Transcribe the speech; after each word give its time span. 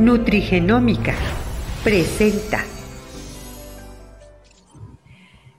Nutrigenómica 0.00 1.12
presenta. 1.84 2.60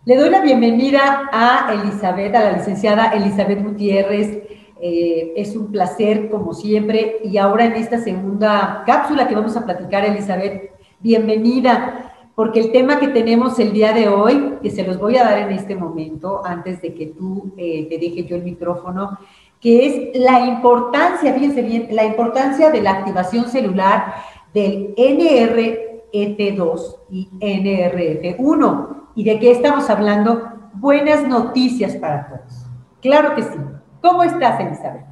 Le 0.04 0.16
doy 0.16 0.32
la 0.32 0.42
bienvenida 0.42 1.30
a 1.32 1.72
Elizabeth, 1.72 2.34
a 2.34 2.46
la 2.46 2.58
licenciada 2.58 3.12
Elizabeth 3.12 3.64
Gutiérrez. 3.64 4.42
Eh, 4.82 5.34
es 5.36 5.56
un 5.56 5.72
placer, 5.72 6.32
como 6.32 6.56
siempre, 6.56 7.18
y 7.24 7.38
ahora 7.38 7.66
en 7.66 7.74
esta 7.74 8.00
segunda 8.00 8.82
cápsula 8.88 9.28
que 9.28 9.36
vamos 9.36 9.56
a 9.56 9.64
platicar, 9.64 10.06
Elizabeth, 10.06 10.72
bienvenida, 11.00 12.12
porque 12.34 12.62
el 12.62 12.72
tema 12.72 13.00
que 13.00 13.10
tenemos 13.10 13.60
el 13.60 13.72
día 13.74 13.94
de 13.94 14.10
hoy, 14.10 14.56
que 14.64 14.72
se 14.72 14.84
los 14.84 14.98
voy 14.98 15.18
a 15.18 15.24
dar 15.24 15.38
en 15.38 15.52
este 15.52 15.76
momento, 15.76 16.42
antes 16.44 16.82
de 16.82 16.96
que 16.96 17.06
tú 17.06 17.54
eh, 17.58 17.86
te 17.88 18.00
deje 18.00 18.24
yo 18.24 18.38
el 18.38 18.44
micrófono, 18.44 19.20
que 19.62 19.86
es 19.86 20.20
la 20.20 20.48
importancia, 20.48 21.34
fíjense 21.34 21.62
bien, 21.62 21.88
la 21.92 22.04
importancia 22.04 22.72
de 22.72 22.82
la 22.82 22.92
activación 22.92 23.48
celular 23.48 24.16
del 24.54 24.94
NRF2 24.96 26.96
y 27.12 27.30
NRF1. 27.40 28.88
¿Y 29.14 29.24
de 29.24 29.40
qué 29.40 29.52
estamos 29.52 29.90
hablando? 29.90 30.50
Buenas 30.74 31.28
noticias 31.28 31.96
para 31.96 32.28
todos. 32.28 32.66
Claro 33.02 33.36
que 33.36 33.44
sí. 33.44 33.60
¿Cómo 34.02 34.24
estás, 34.24 34.60
Elizabeth? 34.60 35.11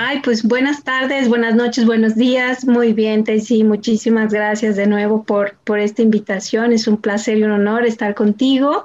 Ay, 0.00 0.20
pues 0.22 0.46
buenas 0.46 0.84
tardes, 0.84 1.28
buenas 1.28 1.56
noches, 1.56 1.84
buenos 1.84 2.14
días. 2.14 2.64
Muy 2.64 2.92
bien, 2.92 3.24
Tessy, 3.24 3.64
muchísimas 3.64 4.32
gracias 4.32 4.76
de 4.76 4.86
nuevo 4.86 5.24
por, 5.24 5.56
por 5.64 5.80
esta 5.80 6.02
invitación. 6.02 6.72
Es 6.72 6.86
un 6.86 6.98
placer 6.98 7.36
y 7.36 7.42
un 7.42 7.50
honor 7.50 7.84
estar 7.84 8.14
contigo. 8.14 8.84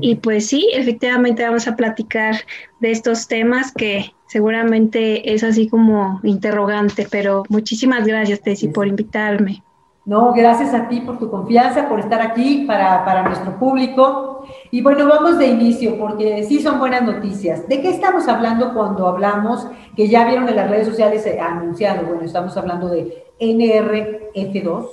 Y 0.00 0.14
pues 0.14 0.46
sí, 0.46 0.68
efectivamente 0.72 1.42
vamos 1.42 1.66
a 1.66 1.74
platicar 1.74 2.36
de 2.78 2.92
estos 2.92 3.26
temas 3.26 3.72
que 3.72 4.14
seguramente 4.28 5.34
es 5.34 5.42
así 5.42 5.68
como 5.68 6.20
interrogante, 6.22 7.08
pero 7.10 7.42
muchísimas 7.48 8.06
gracias, 8.06 8.40
Tessy, 8.40 8.68
por 8.68 8.86
invitarme. 8.86 9.64
No, 10.06 10.34
gracias 10.34 10.72
a 10.72 10.86
ti 10.86 11.00
por 11.00 11.18
tu 11.18 11.30
confianza, 11.30 11.88
por 11.88 11.98
estar 11.98 12.20
aquí 12.20 12.64
para, 12.64 13.04
para, 13.04 13.22
nuestro 13.24 13.58
público. 13.58 14.33
Y 14.74 14.82
bueno, 14.82 15.06
vamos 15.06 15.38
de 15.38 15.46
inicio, 15.46 15.96
porque 15.96 16.42
sí 16.42 16.60
son 16.60 16.80
buenas 16.80 17.02
noticias. 17.02 17.68
¿De 17.68 17.80
qué 17.80 17.90
estamos 17.90 18.26
hablando 18.26 18.74
cuando 18.74 19.06
hablamos, 19.06 19.68
que 19.94 20.08
ya 20.08 20.26
vieron 20.26 20.48
en 20.48 20.56
las 20.56 20.68
redes 20.68 20.88
sociales 20.88 21.24
eh, 21.26 21.38
anunciado? 21.38 22.04
Bueno, 22.04 22.24
estamos 22.24 22.56
hablando 22.56 22.88
de 22.88 23.24
NRF2. 23.38 24.88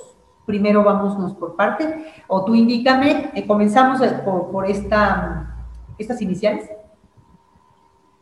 Primero 0.46 0.84
vámonos 0.84 1.34
por 1.34 1.56
parte, 1.56 2.12
o 2.28 2.44
tú 2.44 2.54
indícame, 2.54 3.32
eh, 3.34 3.44
comenzamos 3.44 4.00
por, 4.24 4.52
por 4.52 4.70
esta, 4.70 5.52
estas 5.98 6.22
iniciales. 6.22 6.70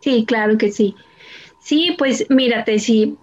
Sí, 0.00 0.24
claro 0.26 0.56
que 0.56 0.72
sí. 0.72 0.96
Sí, 1.58 1.94
pues 1.98 2.24
mírate, 2.30 2.78
sí, 2.78 3.18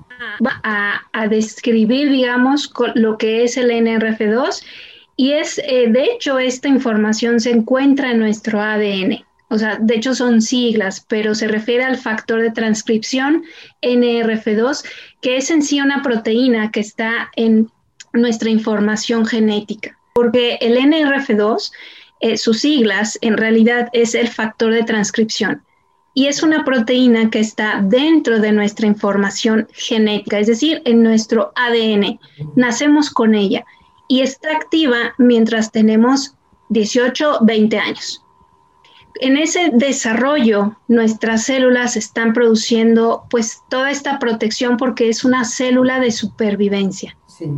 a, 0.62 1.02
a, 1.12 1.28
describir, 1.28 2.12
digamos, 2.12 2.72
lo 2.94 3.18
que 3.18 3.46
es 3.46 3.58
el 3.58 3.72
NRF2 3.72 4.64
y 5.18 5.32
es, 5.32 5.58
eh, 5.58 5.88
de 5.90 6.04
hecho, 6.04 6.38
esta 6.38 6.68
información 6.68 7.40
se 7.40 7.50
encuentra 7.50 8.12
en 8.12 8.20
nuestro 8.20 8.62
ADN. 8.62 9.26
O 9.50 9.58
sea, 9.58 9.78
de 9.82 9.96
hecho 9.96 10.14
son 10.14 10.42
siglas, 10.42 11.04
pero 11.08 11.34
se 11.34 11.48
refiere 11.48 11.84
al 11.84 11.98
factor 11.98 12.42
de 12.42 12.52
transcripción 12.52 13.44
NRF2, 13.82 14.86
que 15.22 15.38
es 15.38 15.50
en 15.50 15.64
sí 15.64 15.82
una 15.82 16.04
proteína 16.04 16.70
que 16.70 16.82
está 16.82 17.32
en 17.36 17.72
nuestra 18.14 18.52
información 18.52 19.26
genética. 19.26 19.98
Porque 20.14 20.60
el 20.62 20.78
NRF2, 20.78 21.72
eh, 22.20 22.38
sus 22.38 22.60
siglas, 22.60 23.18
en 23.22 23.38
realidad 23.38 23.90
es 23.94 24.14
el 24.14 24.28
factor 24.28 24.72
de 24.72 24.84
transcripción 24.84 25.64
y 26.14 26.28
es 26.28 26.44
una 26.44 26.66
proteína 26.66 27.30
que 27.30 27.40
está 27.40 27.80
dentro 27.84 28.40
de 28.40 28.52
nuestra 28.52 28.88
información 28.88 29.68
genética, 29.74 30.40
es 30.40 30.48
decir, 30.48 30.82
en 30.86 31.04
nuestro 31.04 31.54
ADN. 31.56 32.20
Nacemos 32.56 33.10
con 33.12 33.36
ella 33.36 33.66
y 34.08 34.22
está 34.22 34.52
activa 34.52 35.14
mientras 35.18 35.72
tenemos 35.72 36.36
18, 36.70 37.40
20 37.42 37.78
años. 37.78 38.24
En 39.20 39.38
ese 39.38 39.72
desarrollo, 39.74 40.78
nuestras 40.88 41.46
células 41.46 41.96
están 41.96 42.34
produciendo 42.34 43.24
pues 43.30 43.64
toda 43.70 43.90
esta 43.90 44.20
protección 44.20 44.78
porque 44.78 45.10
es 45.10 45.24
una 45.24 45.44
célula 45.44 46.00
de 46.00 46.12
supervivencia. 46.12 47.18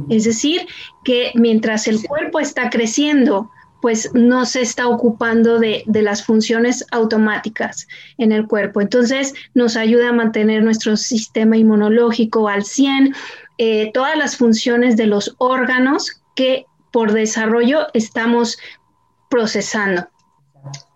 Es 0.10 0.26
decir, 0.26 0.68
que 1.04 1.32
mientras 1.36 1.88
el 1.88 2.06
cuerpo 2.06 2.40
está 2.40 2.70
creciendo, 2.70 3.50
pues 3.82 4.14
no 4.14 4.46
se 4.46 4.62
está 4.62 4.88
ocupando 4.88 5.60
de, 5.60 5.84
las 5.88 6.26
funciones 6.26 6.86
automáticas 6.92 7.88
en 8.18 8.32
el 8.32 8.48
cuerpo. 8.48 8.82
Entonces 8.82 9.34
nos 9.54 9.78
ayuda 9.78 10.10
a 10.10 10.14
mantener 10.14 10.64
nuestro 10.64 10.98
sistema 10.98 11.58
inmunológico 11.58 12.50
al 12.50 12.66
100, 12.66 13.16
eh, 13.58 13.92
todas 13.94 14.18
las 14.18 14.38
funciones 14.38 14.98
de 14.98 15.08
los 15.08 15.36
órganos 15.38 16.19
que 16.40 16.68
por 16.94 17.12
desarrollo 17.12 17.88
estamos 17.94 18.58
procesando. 19.30 20.08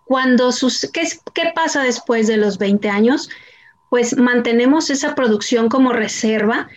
Cuando 0.06 0.54
sus, 0.54 0.90
¿qué, 0.94 1.02
¿Qué 1.34 1.52
pasa 1.54 1.84
después 1.84 2.28
de 2.28 2.38
los 2.38 2.58
20 2.58 2.88
años? 2.88 3.30
Pues 3.90 4.16
mantenemos 4.16 4.90
esa 4.90 5.16
producción 5.16 5.68
como 5.68 5.92
reserva, 5.92 6.70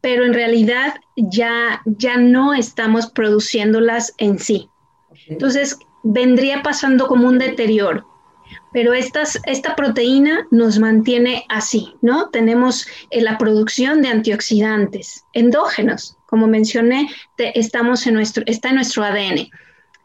pero 0.00 0.24
en 0.24 0.32
realidad 0.32 0.94
ya, 1.16 1.82
ya 1.84 2.16
no 2.16 2.54
estamos 2.54 3.10
produciéndolas 3.10 4.14
en 4.16 4.38
sí. 4.38 4.70
Entonces, 5.26 5.78
vendría 6.02 6.62
pasando 6.62 7.06
como 7.06 7.28
un 7.28 7.38
deterioro. 7.38 8.08
Pero 8.72 8.94
estas, 8.94 9.38
esta 9.44 9.76
proteína 9.76 10.46
nos 10.50 10.78
mantiene 10.78 11.44
así, 11.50 11.94
¿no? 12.00 12.30
Tenemos 12.30 12.86
eh, 13.10 13.20
la 13.20 13.36
producción 13.36 14.00
de 14.00 14.08
antioxidantes 14.08 15.26
endógenos. 15.34 16.16
Como 16.34 16.48
mencioné, 16.48 17.08
estamos 17.38 18.08
en 18.08 18.14
nuestro, 18.14 18.42
está 18.46 18.70
en 18.70 18.74
nuestro 18.74 19.04
ADN. 19.04 19.50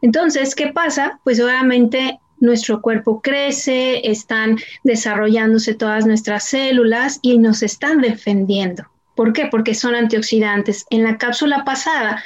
Entonces, 0.00 0.54
¿qué 0.54 0.68
pasa? 0.68 1.18
Pues 1.24 1.40
obviamente 1.40 2.20
nuestro 2.38 2.80
cuerpo 2.80 3.20
crece, 3.20 4.08
están 4.08 4.56
desarrollándose 4.84 5.74
todas 5.74 6.06
nuestras 6.06 6.44
células 6.44 7.18
y 7.20 7.36
nos 7.38 7.64
están 7.64 8.00
defendiendo. 8.00 8.84
¿Por 9.16 9.32
qué? 9.32 9.48
Porque 9.50 9.74
son 9.74 9.96
antioxidantes. 9.96 10.86
En 10.90 11.02
la 11.02 11.18
cápsula 11.18 11.64
pasada 11.64 12.22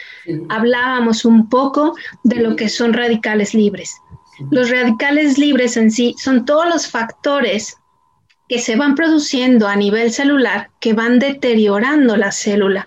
hablábamos 0.50 1.24
un 1.24 1.48
poco 1.48 1.96
de 2.24 2.42
lo 2.42 2.56
que 2.56 2.68
son 2.68 2.92
radicales 2.92 3.54
libres. 3.54 3.96
Los 4.50 4.68
radicales 4.68 5.38
libres 5.38 5.78
en 5.78 5.90
sí 5.90 6.14
son 6.18 6.44
todos 6.44 6.68
los 6.68 6.88
factores 6.88 7.78
que 8.50 8.58
se 8.58 8.76
van 8.76 8.96
produciendo 8.96 9.66
a 9.66 9.76
nivel 9.76 10.12
celular 10.12 10.68
que 10.78 10.92
van 10.92 11.18
deteriorando 11.18 12.18
la 12.18 12.32
célula 12.32 12.86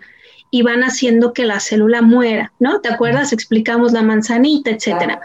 y 0.50 0.62
van 0.62 0.84
haciendo 0.84 1.34
que 1.34 1.46
la 1.46 1.60
célula 1.60 2.02
muera, 2.02 2.54
¿no? 2.60 2.80
¿Te 2.82 2.90
acuerdas? 2.90 3.34
Explicamos 3.34 3.92
la 3.92 4.02
manzanita, 4.02 4.72
etcétera. 4.72 5.20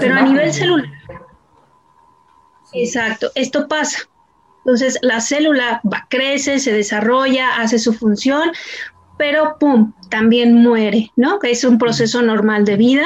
Pero 0.00 0.14
a 0.14 0.22
nivel 0.22 0.52
celular. 0.52 0.90
Exacto, 2.72 3.30
esto 3.34 3.68
pasa. 3.68 4.08
Entonces 4.64 4.98
la 5.02 5.20
célula 5.20 5.80
va, 5.90 6.06
crece, 6.10 6.58
se 6.58 6.72
desarrolla, 6.72 7.56
hace 7.60 7.78
su 7.78 7.92
función, 7.94 8.50
pero 9.16 9.56
¡pum! 9.58 9.92
también 10.08 10.54
muere, 10.54 11.10
¿no? 11.16 11.38
Que 11.38 11.50
es 11.50 11.64
un 11.64 11.78
proceso 11.78 12.20
normal 12.22 12.64
de 12.64 12.76
vida, 12.76 13.04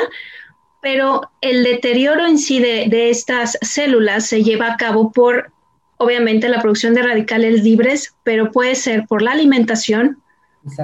pero 0.81 1.31
el 1.41 1.63
deterioro 1.63 2.27
en 2.27 2.39
sí 2.39 2.61
de, 2.61 2.87
de 2.89 3.11
estas 3.11 3.59
células 3.63 4.27
se 4.27 4.43
lleva 4.43 4.73
a 4.73 4.77
cabo 4.77 5.13
por, 5.13 5.53
obviamente, 5.99 6.49
la 6.49 6.61
producción 6.61 6.95
de 6.95 7.03
radicales 7.03 7.63
libres, 7.63 8.15
pero 8.25 8.51
puede 8.51 8.75
ser 8.75 9.07
por 9.07 9.23
la 9.23 9.33
alimentación, 9.33 10.23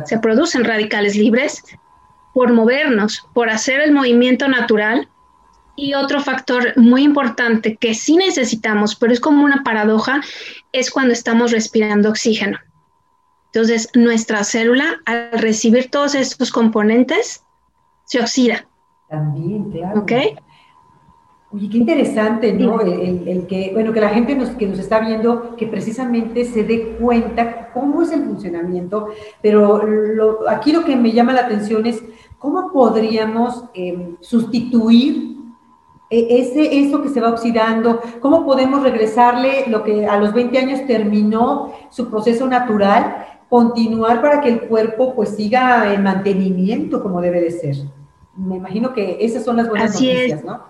se 0.04 0.18
producen 0.18 0.64
radicales 0.64 1.16
libres, 1.16 1.62
por 2.34 2.52
movernos, 2.52 3.26
por 3.34 3.50
hacer 3.50 3.80
el 3.80 3.92
movimiento 3.92 4.48
natural, 4.48 5.08
y 5.76 5.94
otro 5.94 6.20
factor 6.20 6.76
muy 6.76 7.02
importante 7.02 7.76
que 7.76 7.94
sí 7.94 8.16
necesitamos, 8.16 8.94
pero 8.94 9.12
es 9.12 9.20
como 9.20 9.44
una 9.44 9.62
paradoja, 9.62 10.20
es 10.72 10.90
cuando 10.90 11.12
estamos 11.12 11.52
respirando 11.52 12.10
oxígeno. 12.10 12.58
Entonces, 13.46 13.88
nuestra 13.94 14.44
célula, 14.44 15.00
al 15.06 15.32
recibir 15.32 15.90
todos 15.90 16.14
estos 16.14 16.52
componentes, 16.52 17.42
se 18.04 18.20
oxida. 18.20 18.66
También, 19.08 19.70
claro. 19.70 20.00
¿Ok? 20.00 20.12
Oye, 21.52 21.68
qué 21.68 21.78
interesante, 21.78 22.52
¿no? 22.52 22.80
El, 22.80 23.46
que, 23.48 23.70
bueno, 23.72 23.92
que 23.92 24.00
la 24.00 24.10
gente 24.10 24.36
nos, 24.36 24.50
que 24.50 24.68
nos 24.68 24.78
está 24.78 25.00
viendo, 25.00 25.56
que 25.56 25.66
precisamente 25.66 26.44
se 26.44 26.62
dé 26.62 26.96
cuenta 27.00 27.70
cómo 27.74 28.02
es 28.02 28.12
el 28.12 28.22
funcionamiento, 28.22 29.08
pero 29.42 30.38
aquí 30.48 30.70
lo 30.70 30.84
que 30.84 30.94
me 30.94 31.10
llama 31.10 31.32
la 31.32 31.40
atención 31.40 31.86
es 31.86 32.04
cómo 32.38 32.70
podríamos 32.72 33.64
eh, 33.74 34.14
sustituir 34.20 35.38
e, 36.08 36.38
ese, 36.40 36.80
eso 36.80 37.02
que 37.02 37.08
se 37.08 37.20
va 37.20 37.30
oxidando, 37.30 38.00
cómo 38.20 38.44
podemos 38.44 38.84
regresarle 38.84 39.64
lo 39.66 39.82
que 39.82 40.06
a 40.06 40.18
los 40.18 40.32
20 40.32 40.56
años 40.56 40.86
terminó 40.86 41.72
su 41.90 42.08
proceso 42.10 42.46
natural, 42.46 43.26
continuar 43.48 44.22
para 44.22 44.40
que 44.40 44.50
el 44.50 44.60
cuerpo 44.62 45.16
pues 45.16 45.30
siga 45.30 45.92
en 45.92 46.04
mantenimiento 46.04 47.02
como 47.02 47.20
debe 47.20 47.40
de 47.40 47.50
ser. 47.50 47.76
Me 48.36 48.56
imagino 48.56 48.92
que 48.92 49.18
esas 49.20 49.44
son 49.44 49.56
las 49.56 49.68
buenas 49.68 49.94
noticias, 49.94 50.44
¿no? 50.44 50.69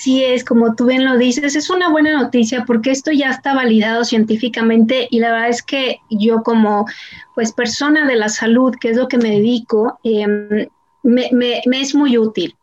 Sí 0.00 0.24
es, 0.24 0.44
como 0.44 0.74
tú 0.74 0.86
bien 0.86 1.04
lo 1.04 1.18
dices, 1.18 1.56
es 1.56 1.68
una 1.68 1.90
buena 1.90 2.18
noticia 2.18 2.64
porque 2.64 2.90
esto 2.90 3.12
ya 3.12 3.28
está 3.28 3.52
validado 3.52 4.02
científicamente 4.06 5.06
y 5.10 5.20
la 5.20 5.30
verdad 5.30 5.50
es 5.50 5.62
que 5.62 6.00
yo 6.08 6.42
como 6.42 6.86
pues 7.34 7.52
persona 7.52 8.06
de 8.06 8.16
la 8.16 8.30
salud, 8.30 8.74
que 8.80 8.88
es 8.88 8.96
lo 8.96 9.08
que 9.08 9.18
me 9.18 9.28
dedico, 9.28 10.00
em, 10.02 10.68
me, 11.02 11.30
me 11.32 11.80
es 11.82 11.94
muy 11.94 12.16
útil. 12.16 12.56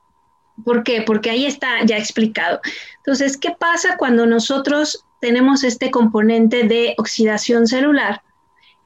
¿Por 0.65 0.83
qué? 0.83 1.03
Porque 1.03 1.29
ahí 1.29 1.45
está 1.45 1.85
ya 1.85 1.99
explicado. 1.99 2.59
Entonces, 2.97 3.37
¿qué 3.37 3.51
pasa 3.51 3.97
cuando 3.97 4.25
nosotros 4.25 5.05
tenemos 5.21 5.63
este 5.63 5.91
componente 5.91 6.63
de 6.63 6.95
oxidación 6.97 7.67
celular? 7.67 8.23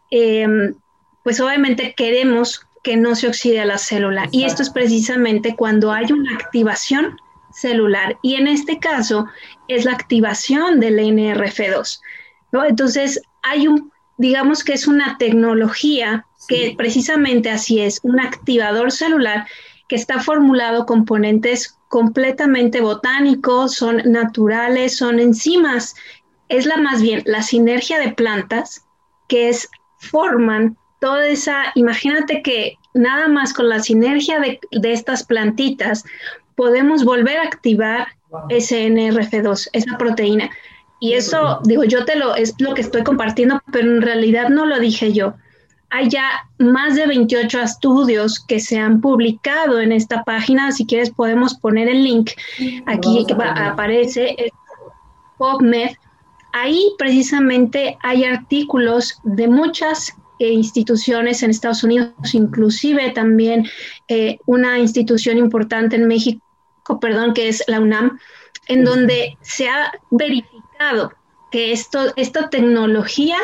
Em, 0.09 0.75
pues 1.23 1.39
obviamente 1.39 1.93
queremos 1.95 2.67
que 2.83 2.97
no 2.97 3.15
se 3.15 3.29
oxide 3.29 3.63
la 3.63 3.77
célula. 3.77 4.27
Y 4.33 4.43
esto 4.43 4.61
es 4.61 4.69
precisamente 4.69 5.55
cuando 5.55 5.93
hay 5.93 6.11
una 6.11 6.35
activación 6.35 7.17
celular. 7.61 8.17
Y 8.21 8.35
en 8.35 8.47
este 8.47 8.79
caso 8.79 9.27
es 9.67 9.85
la 9.85 9.93
activación 9.93 10.79
del 10.79 10.99
NRF2. 10.99 12.01
¿no? 12.51 12.65
Entonces, 12.65 13.21
hay 13.43 13.67
un, 13.67 13.91
digamos 14.17 14.63
que 14.63 14.73
es 14.73 14.87
una 14.87 15.17
tecnología 15.17 16.25
que 16.47 16.73
precisamente 16.77 17.49
así 17.49 17.79
es, 17.79 17.99
un 18.03 18.19
activador 18.19 18.91
celular 18.91 19.47
que 19.87 19.95
está 19.95 20.19
formulado 20.19 20.85
componentes 20.85 21.77
completamente 21.87 22.81
botánicos, 22.81 23.75
son 23.75 24.01
naturales, 24.05 24.97
son 24.97 25.19
enzimas. 25.19 25.95
Es 26.49 26.65
la 26.65 26.77
más 26.77 27.01
bien 27.01 27.21
la 27.25 27.43
sinergia 27.43 27.99
de 27.99 28.11
plantas 28.11 28.85
que 29.27 29.49
es 29.49 29.69
forman 29.97 30.77
toda 30.99 31.27
esa, 31.27 31.71
imagínate 31.75 32.41
que 32.41 32.77
nada 32.93 33.27
más 33.27 33.53
con 33.53 33.69
la 33.69 33.79
sinergia 33.79 34.39
de, 34.39 34.59
estas 34.83 35.23
plantitas 35.25 36.03
podemos 36.55 37.03
volver 37.03 37.37
a 37.37 37.43
activar 37.43 38.07
ese 38.49 38.87
NRF2, 38.87 39.69
esa 39.73 39.97
proteína. 39.97 40.49
Y 40.99 41.13
eso, 41.13 41.59
digo, 41.63 41.83
yo 41.83 42.05
te 42.05 42.15
lo, 42.15 42.35
es 42.35 42.53
lo 42.59 42.73
que 42.73 42.81
estoy 42.81 43.03
compartiendo, 43.03 43.61
pero 43.71 43.91
en 43.91 44.01
realidad 44.01 44.49
no 44.49 44.65
lo 44.65 44.79
dije 44.79 45.11
yo. 45.13 45.33
Hay 45.89 46.09
ya 46.09 46.47
más 46.57 46.95
de 46.95 47.07
28 47.07 47.59
estudios 47.59 48.39
que 48.39 48.59
se 48.59 48.77
han 48.77 49.01
publicado 49.01 49.81
en 49.81 49.91
esta 49.91 50.23
página. 50.23 50.71
Si 50.71 50.85
quieres, 50.85 51.09
podemos 51.09 51.55
poner 51.55 51.89
el 51.89 52.03
link 52.03 52.31
aquí 52.85 53.25
que 53.25 53.33
aparece, 53.33 54.51
PubMed. 55.37 55.89
Ahí 56.53 56.93
precisamente 56.97 57.97
hay 58.03 58.23
artículos 58.23 59.19
de 59.23 59.47
muchas 59.47 60.15
eh, 60.41 60.53
instituciones 60.53 61.43
en 61.43 61.51
Estados 61.51 61.83
Unidos, 61.83 62.33
inclusive 62.33 63.11
también 63.11 63.67
eh, 64.07 64.39
una 64.47 64.79
institución 64.79 65.37
importante 65.37 65.97
en 65.97 66.07
México, 66.07 66.41
perdón, 66.99 67.35
que 67.35 67.47
es 67.47 67.63
la 67.67 67.79
UNAM, 67.79 68.17
en 68.67 68.83
donde 68.83 69.37
se 69.41 69.69
ha 69.69 69.91
verificado 70.09 71.13
que 71.51 71.71
esto, 71.71 72.11
esta 72.15 72.49
tecnología 72.49 73.37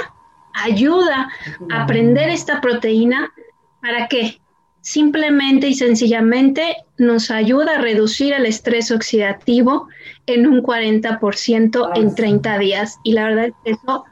ayuda 0.56 1.30
a 1.70 1.84
aprender 1.84 2.30
esta 2.30 2.62
proteína 2.62 3.32
para 3.80 4.08
que 4.08 4.42
simplemente 4.82 5.68
y 5.68 5.76
sencillamente 5.76 6.78
nos 6.98 7.30
ayuda 7.30 7.76
a 7.76 7.82
reducir 7.82 8.34
el 8.34 8.48
estrés 8.48 8.90
oxidativo 8.90 9.88
en 10.26 10.48
un 10.48 10.64
40% 10.64 11.92
en 11.94 12.16
30 12.16 12.58
días. 12.58 12.98
Y 13.04 13.12
la 13.12 13.26
verdad 13.26 13.46
es 13.46 13.54
que 13.64 13.72
eso 13.74 14.06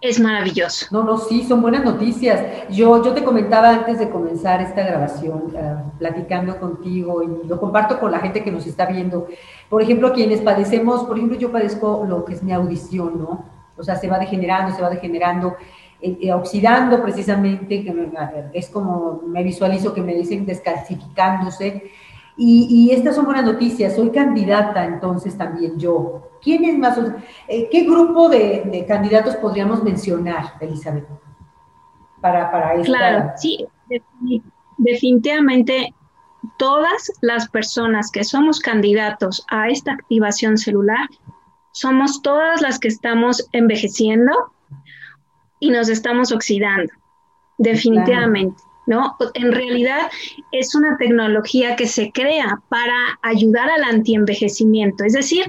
es 0.00 0.20
maravilloso. 0.20 0.86
No, 0.90 1.02
no, 1.02 1.18
sí, 1.18 1.42
son 1.42 1.60
buenas 1.60 1.84
noticias. 1.84 2.40
Yo, 2.70 3.02
yo 3.02 3.12
te 3.14 3.24
comentaba 3.24 3.70
antes 3.70 3.98
de 3.98 4.08
comenzar 4.08 4.60
esta 4.60 4.82
grabación, 4.82 5.52
eh, 5.56 5.76
platicando 5.98 6.58
contigo 6.58 7.22
y 7.22 7.48
lo 7.48 7.58
comparto 7.58 7.98
con 7.98 8.12
la 8.12 8.20
gente 8.20 8.44
que 8.44 8.52
nos 8.52 8.66
está 8.66 8.86
viendo. 8.86 9.26
Por 9.68 9.82
ejemplo, 9.82 10.12
quienes 10.12 10.40
padecemos, 10.40 11.04
por 11.04 11.16
ejemplo, 11.16 11.36
yo 11.36 11.50
padezco 11.50 12.04
lo 12.08 12.24
que 12.24 12.34
es 12.34 12.42
mi 12.42 12.52
audición, 12.52 13.18
¿no? 13.18 13.44
O 13.76 13.82
sea, 13.82 13.96
se 13.96 14.08
va 14.08 14.18
degenerando, 14.18 14.74
se 14.74 14.82
va 14.82 14.90
degenerando, 14.90 15.56
eh, 16.00 16.16
eh, 16.20 16.32
oxidando 16.32 17.02
precisamente, 17.02 17.82
que 17.82 18.10
es 18.52 18.68
como 18.68 19.22
me 19.26 19.42
visualizo 19.42 19.94
que 19.94 20.02
me 20.02 20.14
dicen 20.14 20.46
descalcificándose. 20.46 21.90
Y, 22.40 22.90
estas 22.92 23.16
son 23.16 23.24
buenas 23.24 23.44
noticias. 23.44 23.96
Soy 23.96 24.10
candidata 24.10 24.84
entonces 24.84 25.36
también 25.36 25.76
yo. 25.76 26.27
¿Quién 26.42 26.64
es 26.64 26.78
más? 26.78 26.98
Eh, 27.48 27.68
¿Qué 27.70 27.84
grupo 27.84 28.28
de, 28.28 28.84
candidatos 28.86 29.36
podríamos 29.36 29.82
mencionar, 29.82 30.54
Elizabeth? 30.60 31.06
Para, 32.20 32.50
para 32.50 32.74
esta... 32.74 32.86
Claro, 32.86 33.32
sí, 33.36 33.66
definitivamente 34.78 35.94
todas 36.56 37.12
las 37.20 37.48
personas 37.48 38.10
que 38.10 38.24
somos 38.24 38.60
candidatos 38.60 39.44
a 39.50 39.68
esta 39.68 39.92
activación 39.92 40.56
celular, 40.56 41.08
somos 41.72 42.22
todas 42.22 42.60
las 42.60 42.78
que 42.78 42.88
estamos 42.88 43.48
envejeciendo 43.52 44.32
y 45.60 45.70
nos 45.70 45.88
estamos 45.88 46.32
oxidando, 46.32 46.92
definitivamente. 47.58 48.62
¿no? 48.86 49.16
En 49.34 49.52
realidad 49.52 50.10
es 50.50 50.74
una 50.74 50.96
tecnología 50.96 51.76
que 51.76 51.86
se 51.86 52.10
crea 52.10 52.62
para 52.70 53.18
ayudar 53.22 53.68
al 53.68 53.84
antienvejecimiento, 53.84 55.04
es 55.04 55.12
decir, 55.12 55.44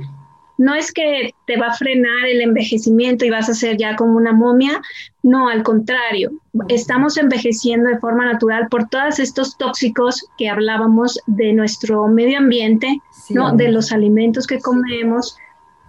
no 0.59 0.75
es 0.75 0.91
que 0.91 1.33
te 1.47 1.55
va 1.57 1.67
a 1.67 1.73
frenar 1.73 2.27
el 2.27 2.41
envejecimiento 2.41 3.25
y 3.25 3.29
vas 3.29 3.47
a 3.47 3.53
ser 3.53 3.77
ya 3.77 3.95
como 3.95 4.17
una 4.17 4.33
momia, 4.33 4.81
no, 5.23 5.47
al 5.47 5.63
contrario, 5.63 6.31
estamos 6.67 7.17
envejeciendo 7.17 7.89
de 7.89 7.97
forma 7.97 8.25
natural 8.25 8.67
por 8.69 8.89
todos 8.89 9.19
estos 9.19 9.57
tóxicos 9.57 10.21
que 10.37 10.49
hablábamos 10.49 11.17
de 11.27 11.53
nuestro 11.53 12.09
medio 12.09 12.39
ambiente, 12.39 12.99
¿no? 13.29 13.55
De 13.55 13.71
los 13.71 13.93
alimentos 13.93 14.45
que 14.47 14.59
comemos, 14.59 15.37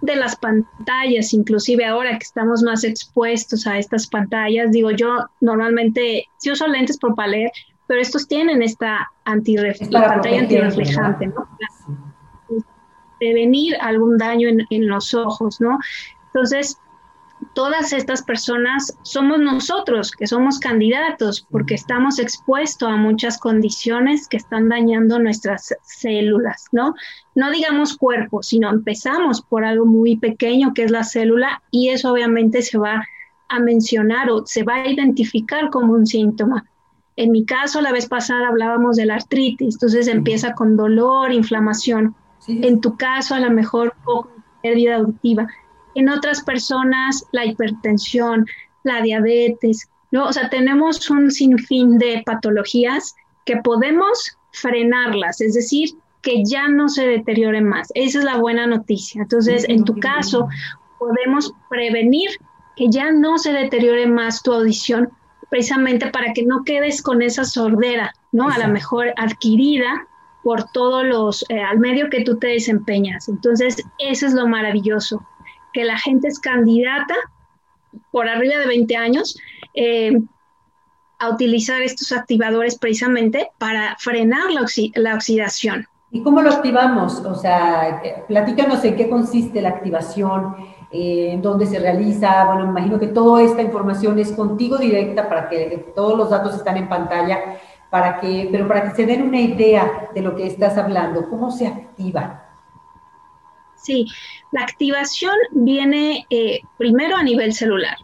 de 0.01 0.15
las 0.15 0.37
pantallas, 0.37 1.33
inclusive 1.33 1.85
ahora 1.85 2.11
que 2.11 2.23
estamos 2.23 2.63
más 2.63 2.85
expuestos 2.85 3.67
a 3.67 3.77
estas 3.77 4.07
pantallas, 4.07 4.71
digo 4.71 4.91
yo 4.91 5.25
normalmente 5.41 6.27
sí 6.37 6.49
uso 6.49 6.65
lentes 6.67 6.97
por 6.97 7.13
paler, 7.15 7.51
pero 7.87 7.99
estos 7.99 8.25
tienen 8.25 8.61
esta 8.61 9.11
pantalla 9.25 10.39
antirreflejante, 10.39 11.27
¿no? 11.27 11.45
Prevenir 13.21 13.77
algún 13.79 14.17
daño 14.17 14.49
en, 14.49 14.65
en 14.71 14.87
los 14.87 15.13
ojos, 15.13 15.61
¿no? 15.61 15.77
Entonces, 16.33 16.77
todas 17.53 17.93
estas 17.93 18.23
personas 18.23 18.97
somos 19.03 19.39
nosotros, 19.39 20.11
que 20.11 20.27
somos 20.27 20.59
candidatos, 20.59 21.45
porque 21.49 21.75
estamos 21.75 22.19
expuestos 22.19 22.89
a 22.89 22.97
muchas 22.97 23.37
condiciones 23.37 24.27
que 24.27 24.37
están 24.37 24.69
dañando 24.69 25.19
nuestras 25.19 25.75
células, 25.83 26.65
¿no? 26.71 26.95
No 27.35 27.51
digamos 27.51 27.97
cuerpo, 27.97 28.43
sino 28.43 28.69
empezamos 28.69 29.41
por 29.41 29.65
algo 29.65 29.85
muy 29.85 30.17
pequeño 30.17 30.73
que 30.73 30.83
es 30.83 30.91
la 30.91 31.03
célula 31.03 31.61
y 31.71 31.89
eso 31.89 32.11
obviamente 32.11 32.61
se 32.61 32.77
va 32.77 33.05
a 33.49 33.59
mencionar 33.59 34.29
o 34.29 34.45
se 34.45 34.63
va 34.63 34.75
a 34.75 34.87
identificar 34.87 35.69
como 35.69 35.93
un 35.93 36.07
síntoma. 36.07 36.65
En 37.17 37.31
mi 37.31 37.45
caso, 37.45 37.81
la 37.81 37.91
vez 37.91 38.07
pasada 38.07 38.47
hablábamos 38.47 38.95
de 38.95 39.05
la 39.05 39.15
artritis, 39.15 39.75
entonces 39.75 40.07
empieza 40.07 40.53
con 40.53 40.77
dolor, 40.77 41.31
inflamación. 41.33 42.15
En 42.47 42.81
tu 42.81 42.97
caso, 42.97 43.35
a 43.35 43.39
lo 43.39 43.51
mejor 43.51 43.93
poco 44.03 44.31
pérdida 44.61 44.95
auditiva 44.95 45.47
en 45.95 46.09
otras 46.09 46.41
personas 46.41 47.25
la 47.31 47.45
hipertensión, 47.45 48.45
la 48.83 49.01
diabetes, 49.01 49.89
¿no? 50.11 50.25
O 50.25 50.33
sea, 50.33 50.49
tenemos 50.49 51.09
un 51.09 51.31
sinfín 51.31 51.97
de 51.97 52.23
patologías 52.25 53.15
que 53.45 53.57
podemos 53.57 54.37
frenarlas, 54.51 55.41
es 55.41 55.53
decir, 55.53 55.89
que 56.21 56.43
ya 56.43 56.67
no 56.67 56.89
se 56.89 57.07
deterioren 57.07 57.67
más. 57.67 57.89
Esa 57.95 58.19
es 58.19 58.25
la 58.25 58.37
buena 58.37 58.67
noticia. 58.67 59.23
Entonces, 59.23 59.65
en 59.67 59.83
tu 59.83 59.95
caso, 59.95 60.47
podemos 60.99 61.53
prevenir 61.69 62.29
que 62.75 62.89
ya 62.89 63.11
no 63.11 63.37
se 63.37 63.53
deteriore 63.53 64.05
más 64.05 64.43
tu 64.43 64.53
audición, 64.53 65.09
precisamente 65.49 66.07
para 66.07 66.33
que 66.33 66.43
no 66.43 66.63
quedes 66.63 67.01
con 67.01 67.21
esa 67.21 67.43
sordera, 67.43 68.13
¿no? 68.31 68.49
A 68.49 68.59
lo 68.59 68.67
mejor 68.67 69.13
adquirida 69.17 70.07
por 70.43 70.71
todos 70.71 71.05
los, 71.05 71.45
eh, 71.49 71.61
al 71.61 71.79
medio 71.79 72.09
que 72.09 72.23
tú 72.23 72.37
te 72.37 72.47
desempeñas. 72.47 73.29
Entonces, 73.29 73.83
eso 73.99 74.25
es 74.25 74.33
lo 74.33 74.47
maravilloso 74.47 75.25
que 75.73 75.83
la 75.83 75.97
gente 75.97 76.27
es 76.27 76.39
candidata 76.39 77.15
por 78.11 78.27
arriba 78.27 78.57
de 78.57 78.67
20 78.67 78.95
años 78.97 79.37
eh, 79.73 80.19
a 81.19 81.29
utilizar 81.29 81.81
estos 81.81 82.11
activadores 82.11 82.77
precisamente 82.77 83.51
para 83.57 83.95
frenar 83.99 84.51
la, 84.51 84.65
la, 84.95 85.15
oxidación. 85.15 85.85
¿Y 86.09 86.23
cómo 86.23 86.41
lo 86.41 86.51
activamos? 86.51 87.19
O 87.19 87.35
sea, 87.35 88.01
eh, 88.03 88.23
platícanos 88.27 88.83
en 88.83 88.95
qué 88.95 89.07
consiste 89.07 89.61
la 89.61 89.69
activación, 89.69 90.55
eh, 90.91 91.29
en 91.31 91.41
dónde 91.41 91.67
se 91.67 91.79
realiza. 91.79 92.45
Bueno, 92.45 92.65
imagino 92.65 92.99
que 92.99 93.07
toda 93.07 93.43
esta 93.43 93.61
información 93.61 94.17
es 94.19 94.31
contigo 94.31 94.77
directa 94.77 95.29
para 95.29 95.47
que 95.47 95.91
todos 95.95 96.17
los 96.17 96.29
datos 96.29 96.55
están 96.55 96.77
en 96.77 96.89
pantalla, 96.89 97.59
para 97.91 98.19
que, 98.21 98.47
pero 98.51 98.67
para 98.67 98.89
que 98.89 98.95
se 98.95 99.05
den 99.05 99.21
una 99.21 99.39
idea 99.39 100.09
de 100.15 100.21
lo 100.21 100.35
que 100.35 100.47
estás 100.47 100.77
hablando, 100.77 101.29
¿cómo 101.29 101.51
se 101.51 101.67
activa? 101.67 102.47
Sí, 103.75 104.07
la 104.51 104.61
activación 104.61 105.35
viene 105.51 106.25
eh, 106.29 106.61
primero 106.77 107.17
a 107.17 107.23
nivel 107.23 107.53
celular. 107.53 107.97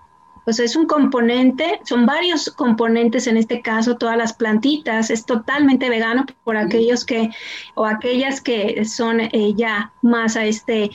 O 0.46 0.52
sea, 0.52 0.66
es 0.66 0.76
un 0.76 0.88
componente, 0.88 1.80
son 1.84 2.06
varios 2.06 2.50
componentes 2.50 3.28
en 3.28 3.38
este 3.38 3.62
caso, 3.62 3.98
todas 3.98 4.18
las 4.18 4.34
plantitas, 4.34 5.10
es 5.10 5.26
totalmente 5.26 5.90
vegano 5.90 6.26
por 6.44 6.58
aquellos 6.58 7.06
que, 7.06 7.30
o 7.76 7.86
aquellas 7.86 8.42
que 8.42 8.84
son 8.86 9.22
eh, 9.22 9.54
ya 9.56 9.92
más 10.02 10.36
a 10.36 10.46
este 10.46 10.92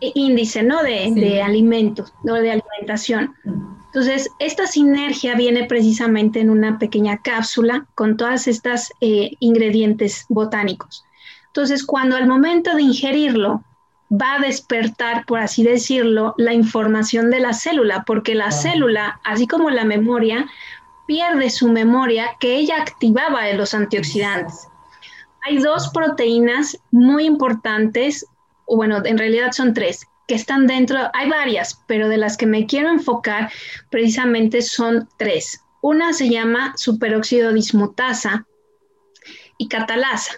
índice, 0.00 0.64
¿no? 0.64 0.82
De, 0.82 1.12
de 1.14 1.42
alimentos, 1.42 2.12
¿no? 2.24 2.34
De 2.34 2.52
alimentación. 2.52 3.36
Entonces, 3.94 4.30
esta 4.38 4.66
sinergia 4.66 5.34
viene 5.34 5.64
precisamente 5.66 6.40
en 6.40 6.48
una 6.48 6.78
pequeña 6.78 7.18
cápsula 7.18 7.86
con 7.94 8.16
todas 8.16 8.48
estas 8.48 8.90
eh, 9.02 9.32
ingredientes 9.38 10.24
botánicos. 10.30 11.04
Entonces, 11.48 11.84
cuando 11.84 12.16
al 12.16 12.26
momento 12.26 12.74
de 12.74 12.80
ingerirlo, 12.80 13.62
va 14.10 14.36
a 14.36 14.38
despertar, 14.38 15.26
por 15.26 15.40
así 15.40 15.62
decirlo, 15.62 16.34
la 16.38 16.54
información 16.54 17.30
de 17.30 17.40
la 17.40 17.52
célula, 17.52 18.04
porque 18.06 18.34
la 18.34 18.50
célula, 18.50 19.20
así 19.24 19.46
como 19.46 19.68
la 19.68 19.84
memoria, 19.84 20.46
pierde 21.06 21.50
su 21.50 21.68
memoria 21.68 22.30
que 22.40 22.56
ella 22.56 22.80
activaba 22.80 23.44
de 23.44 23.54
los 23.54 23.74
antioxidantes. 23.74 24.68
Hay 25.46 25.58
dos 25.58 25.90
proteínas 25.90 26.78
muy 26.90 27.26
importantes, 27.26 28.24
o 28.64 28.76
bueno, 28.76 29.04
en 29.04 29.18
realidad 29.18 29.52
son 29.52 29.74
tres, 29.74 30.06
que 30.26 30.34
están 30.34 30.66
dentro, 30.66 30.98
hay 31.12 31.28
varias, 31.28 31.82
pero 31.86 32.08
de 32.08 32.16
las 32.16 32.36
que 32.36 32.46
me 32.46 32.66
quiero 32.66 32.88
enfocar 32.88 33.50
precisamente 33.90 34.62
son 34.62 35.08
tres. 35.16 35.62
Una 35.80 36.12
se 36.12 36.28
llama 36.28 36.72
superóxido 36.76 37.52
dismutasa 37.52 38.46
y 39.58 39.68
catalasa, 39.68 40.32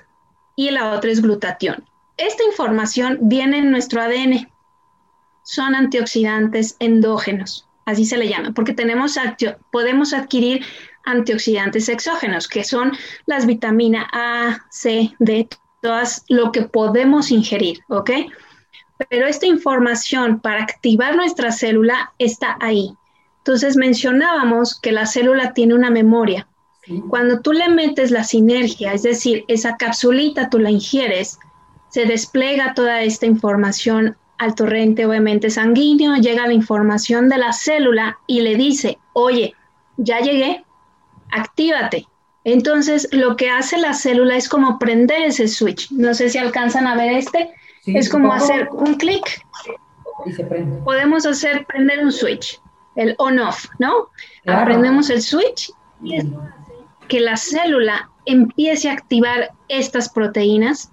y 0.57 0.71
la 0.71 0.91
otra 0.93 1.11
es 1.11 1.21
glutatión. 1.21 1.85
Esta 2.17 2.45
información 2.45 3.19
viene 3.23 3.59
en 3.59 3.71
nuestro 3.71 4.01
ADN. 4.01 4.49
Son 5.43 5.75
antioxidantes 5.75 6.77
endógenos, 6.79 7.69
así 7.85 8.05
se 8.05 8.17
le 8.17 8.29
llama, 8.29 8.53
porque 8.55 8.73
tenemos 8.73 9.19
podemos 9.71 10.15
adquirir 10.15 10.65
antioxidantes 11.05 11.89
exógenos, 11.89 12.49
que 12.49 12.65
son 12.65 12.93
las 13.27 13.45
vitaminas 13.45 14.07
A, 14.13 14.65
C, 14.71 15.15
D, 15.19 15.49
todas 15.83 16.25
lo 16.29 16.51
que 16.51 16.63
podemos 16.63 17.31
ingerir, 17.31 17.81
¿ok? 17.89 18.11
Pero 19.09 19.27
esta 19.27 19.47
información 19.47 20.41
para 20.41 20.63
activar 20.63 21.17
nuestra 21.17 21.53
célula 21.53 22.13
está 22.19 22.57
ahí. 22.61 22.95
Entonces 23.39 23.77
mencionábamos 23.77 24.81
que 24.81 24.93
la 24.93 25.07
célula 25.07 25.53
tiene 25.53 25.75
una 25.75 25.91
memoria. 25.91 26.47
Cuando 27.09 27.41
tú 27.41 27.53
le 27.53 27.69
metes 27.69 28.11
la 28.11 28.25
sinergia, 28.25 28.93
es 28.93 29.03
decir, 29.03 29.45
esa 29.49 29.77
capsulita 29.77 30.51
tú 30.51 30.59
la 30.59 30.71
ingieres, 30.71 31.39
se 31.89 32.05
despliega 32.05 32.75
toda 32.75 33.03
esta 33.03 33.27
información 33.27 34.17
al 34.39 34.55
torrente 34.55 35.07
obviamente 35.07 35.51
sanguíneo, 35.51 36.17
llega 36.17 36.47
la 36.47 36.53
información 36.53 37.29
de 37.29 37.39
la 37.39 37.53
célula 37.53 38.19
y 38.27 38.41
le 38.41 38.57
dice, 38.57 38.99
oye, 39.13 39.55
ya 39.97 40.21
llegué, 40.21 40.65
actívate. 41.31 42.07
Entonces 42.45 43.09
lo 43.13 43.37
que 43.37 43.49
hace 43.49 43.79
la 43.79 43.95
célula 43.95 44.37
es 44.37 44.49
como 44.49 44.79
prender 44.79 45.23
ese 45.23 45.49
switch. 45.49 45.91
No 45.91 46.15
sé 46.15 46.29
si 46.29 46.39
alcanzan 46.39 46.87
a 46.87 46.97
ver 46.97 47.13
este. 47.13 47.51
Es 47.87 48.09
como 48.09 48.33
hacer 48.33 48.69
un 48.71 48.95
clic. 48.95 49.45
Y 50.27 50.33
se 50.33 50.45
prende. 50.45 50.83
Podemos 50.83 51.27
hacer 51.27 51.67
prender 51.67 52.05
un 52.05 52.13
switch, 52.13 52.61
el 52.97 53.15
on-off, 53.19 53.67
¿no? 53.79 54.09
Aprendemos 54.47 55.11
el 55.11 55.21
switch 55.21 55.71
y 56.03 56.19
que 57.09 57.21
la 57.21 57.37
célula 57.37 58.11
empiece 58.27 58.89
a 58.89 58.93
activar 58.93 59.53
estas 59.69 60.09
proteínas 60.09 60.91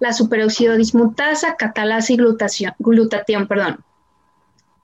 la 0.00 0.12
superóxido 0.12 0.76
dismutasa, 0.76 1.56
catalasa 1.56 2.12
y 2.12 2.16
glutación, 2.16 2.74
glutatión, 2.78 3.46
perdón. 3.48 3.84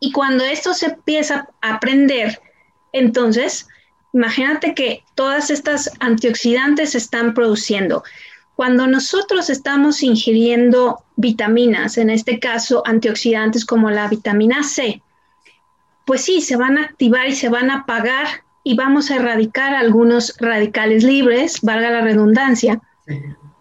Y 0.00 0.12
cuando 0.12 0.44
esto 0.44 0.74
se 0.74 0.86
empieza 0.86 1.48
a 1.60 1.74
aprender, 1.74 2.40
entonces, 2.92 3.68
imagínate 4.12 4.74
que 4.74 5.04
todas 5.14 5.50
estas 5.50 5.90
antioxidantes 6.00 6.90
se 6.90 6.98
están 6.98 7.34
produciendo. 7.34 8.02
Cuando 8.56 8.86
nosotros 8.86 9.50
estamos 9.50 10.02
ingiriendo 10.02 11.02
vitaminas, 11.16 11.98
en 11.98 12.10
este 12.10 12.38
caso 12.38 12.82
antioxidantes 12.86 13.64
como 13.64 13.90
la 13.90 14.08
vitamina 14.08 14.62
C, 14.62 15.02
pues 16.04 16.22
sí, 16.22 16.40
se 16.40 16.56
van 16.56 16.78
a 16.78 16.82
activar 16.82 17.28
y 17.28 17.34
se 17.34 17.48
van 17.48 17.70
a 17.70 17.80
apagar 17.80 18.26
y 18.62 18.76
vamos 18.76 19.10
a 19.10 19.16
erradicar 19.16 19.74
algunos 19.74 20.36
radicales 20.38 21.02
libres, 21.02 21.60
valga 21.62 21.90
la 21.90 22.00
redundancia, 22.00 22.80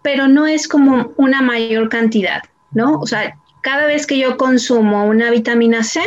pero 0.02 0.28
no 0.28 0.46
es 0.46 0.68
como 0.68 1.12
una 1.16 1.42
mayor 1.42 1.88
cantidad, 1.88 2.42
¿no? 2.72 2.98
O 2.98 3.06
sea, 3.06 3.36
cada 3.62 3.86
vez 3.86 4.06
que 4.06 4.18
yo 4.18 4.36
consumo 4.36 5.06
una 5.06 5.30
vitamina 5.30 5.82
C, 5.82 6.00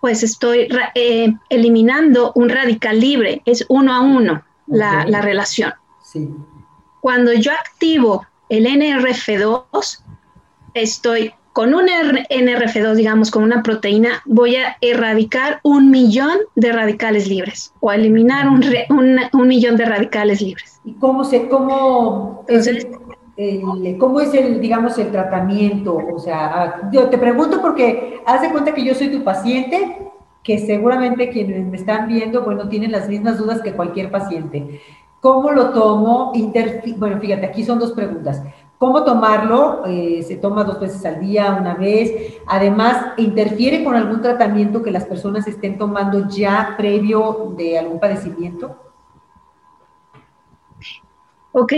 pues 0.00 0.22
estoy 0.22 0.68
eh, 0.94 1.34
eliminando 1.48 2.32
un 2.34 2.48
radical 2.48 3.00
libre, 3.00 3.42
es 3.44 3.64
uno 3.68 3.94
a 3.94 4.00
uno 4.00 4.44
la, 4.66 5.04
relación. 5.20 5.72
Sí. 6.02 6.28
Cuando 7.06 7.32
yo 7.32 7.52
activo 7.52 8.26
el 8.48 8.66
NRF2, 8.66 10.02
estoy 10.74 11.32
con 11.52 11.72
un 11.72 11.86
NRF2, 11.86 12.94
digamos, 12.94 13.30
con 13.30 13.44
una 13.44 13.62
proteína, 13.62 14.22
voy 14.24 14.56
a 14.56 14.76
erradicar 14.80 15.60
un 15.62 15.92
millón 15.92 16.36
de 16.56 16.72
radicales 16.72 17.28
libres 17.28 17.72
o 17.78 17.92
eliminar 17.92 18.48
un, 18.48 18.60
un, 19.32 19.46
millón 19.46 19.76
de 19.76 19.84
radicales 19.84 20.42
libres. 20.42 20.80
¿Y 20.84 20.94
cómo 20.94 21.22
se, 21.22 21.46
cómo, 21.48 22.44
Entonces, 22.48 22.88
cómo 24.00 24.20
es 24.20 24.34
el, 24.34 24.60
digamos, 24.60 24.98
el 24.98 25.12
tratamiento. 25.12 25.96
O 26.12 26.18
sea, 26.18 26.46
ah, 26.60 26.90
yo 26.92 27.08
te 27.08 27.18
pregunto 27.18 27.62
porque 27.62 28.20
haz 28.26 28.42
de 28.42 28.50
cuenta 28.50 28.74
que 28.74 28.84
yo 28.84 28.96
soy 28.96 29.12
tu 29.12 29.22
paciente, 29.22 30.10
que 30.42 30.58
seguramente 30.58 31.30
quienes 31.30 31.66
me 31.66 31.76
están 31.76 32.08
viendo, 32.08 32.42
bueno, 32.42 32.68
tienen 32.68 32.90
las 32.90 33.08
mismas 33.08 33.38
dudas 33.38 33.62
que 33.62 33.74
cualquier 33.74 34.10
paciente. 34.10 34.80
¿Cómo 35.20 35.50
lo 35.50 35.70
tomo? 35.70 36.32
bueno, 36.96 37.20
fíjate, 37.20 37.46
aquí 37.46 37.64
son 37.64 37.78
dos 37.78 37.92
preguntas. 37.92 38.42
¿Cómo 38.78 39.04
tomarlo? 39.04 39.84
Eh, 39.86 40.22
¿Se 40.22 40.36
toma 40.36 40.62
dos 40.64 40.78
veces 40.78 41.04
al 41.06 41.20
día, 41.20 41.56
una 41.58 41.74
vez? 41.74 42.34
Además, 42.46 43.14
¿interfiere 43.16 43.82
con 43.82 43.94
algún 43.94 44.20
tratamiento 44.20 44.82
que 44.82 44.90
las 44.90 45.04
personas 45.04 45.46
estén 45.48 45.78
tomando 45.78 46.28
ya 46.28 46.74
previo 46.76 47.54
de 47.56 47.78
algún 47.78 47.98
padecimiento? 47.98 48.76
Ok, 51.52 51.72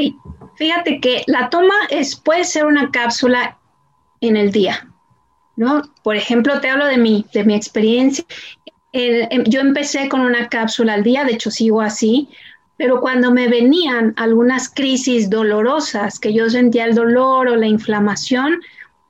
fíjate 0.56 1.00
que 1.00 1.22
la 1.28 1.48
toma 1.50 1.74
es, 1.88 2.16
puede 2.16 2.42
ser 2.42 2.66
una 2.66 2.90
cápsula 2.90 3.58
en 4.20 4.36
el 4.36 4.50
día, 4.50 4.92
¿no? 5.54 5.82
Por 6.02 6.16
ejemplo, 6.16 6.60
te 6.60 6.68
hablo 6.68 6.86
de 6.86 6.98
mi, 6.98 7.24
de 7.32 7.44
mi 7.44 7.54
experiencia. 7.54 8.24
Em, 8.92 9.44
yo 9.44 9.60
empecé 9.60 10.08
con 10.08 10.22
una 10.22 10.48
cápsula 10.48 10.94
al 10.94 11.04
día, 11.04 11.24
de 11.24 11.34
hecho 11.34 11.52
sigo 11.52 11.80
así, 11.80 12.28
pero 12.78 13.00
cuando 13.00 13.32
me 13.32 13.48
venían 13.48 14.14
algunas 14.16 14.72
crisis 14.72 15.28
dolorosas, 15.28 16.18
que 16.18 16.32
yo 16.32 16.48
sentía 16.48 16.84
el 16.84 16.94
dolor 16.94 17.48
o 17.48 17.56
la 17.56 17.66
inflamación, 17.66 18.60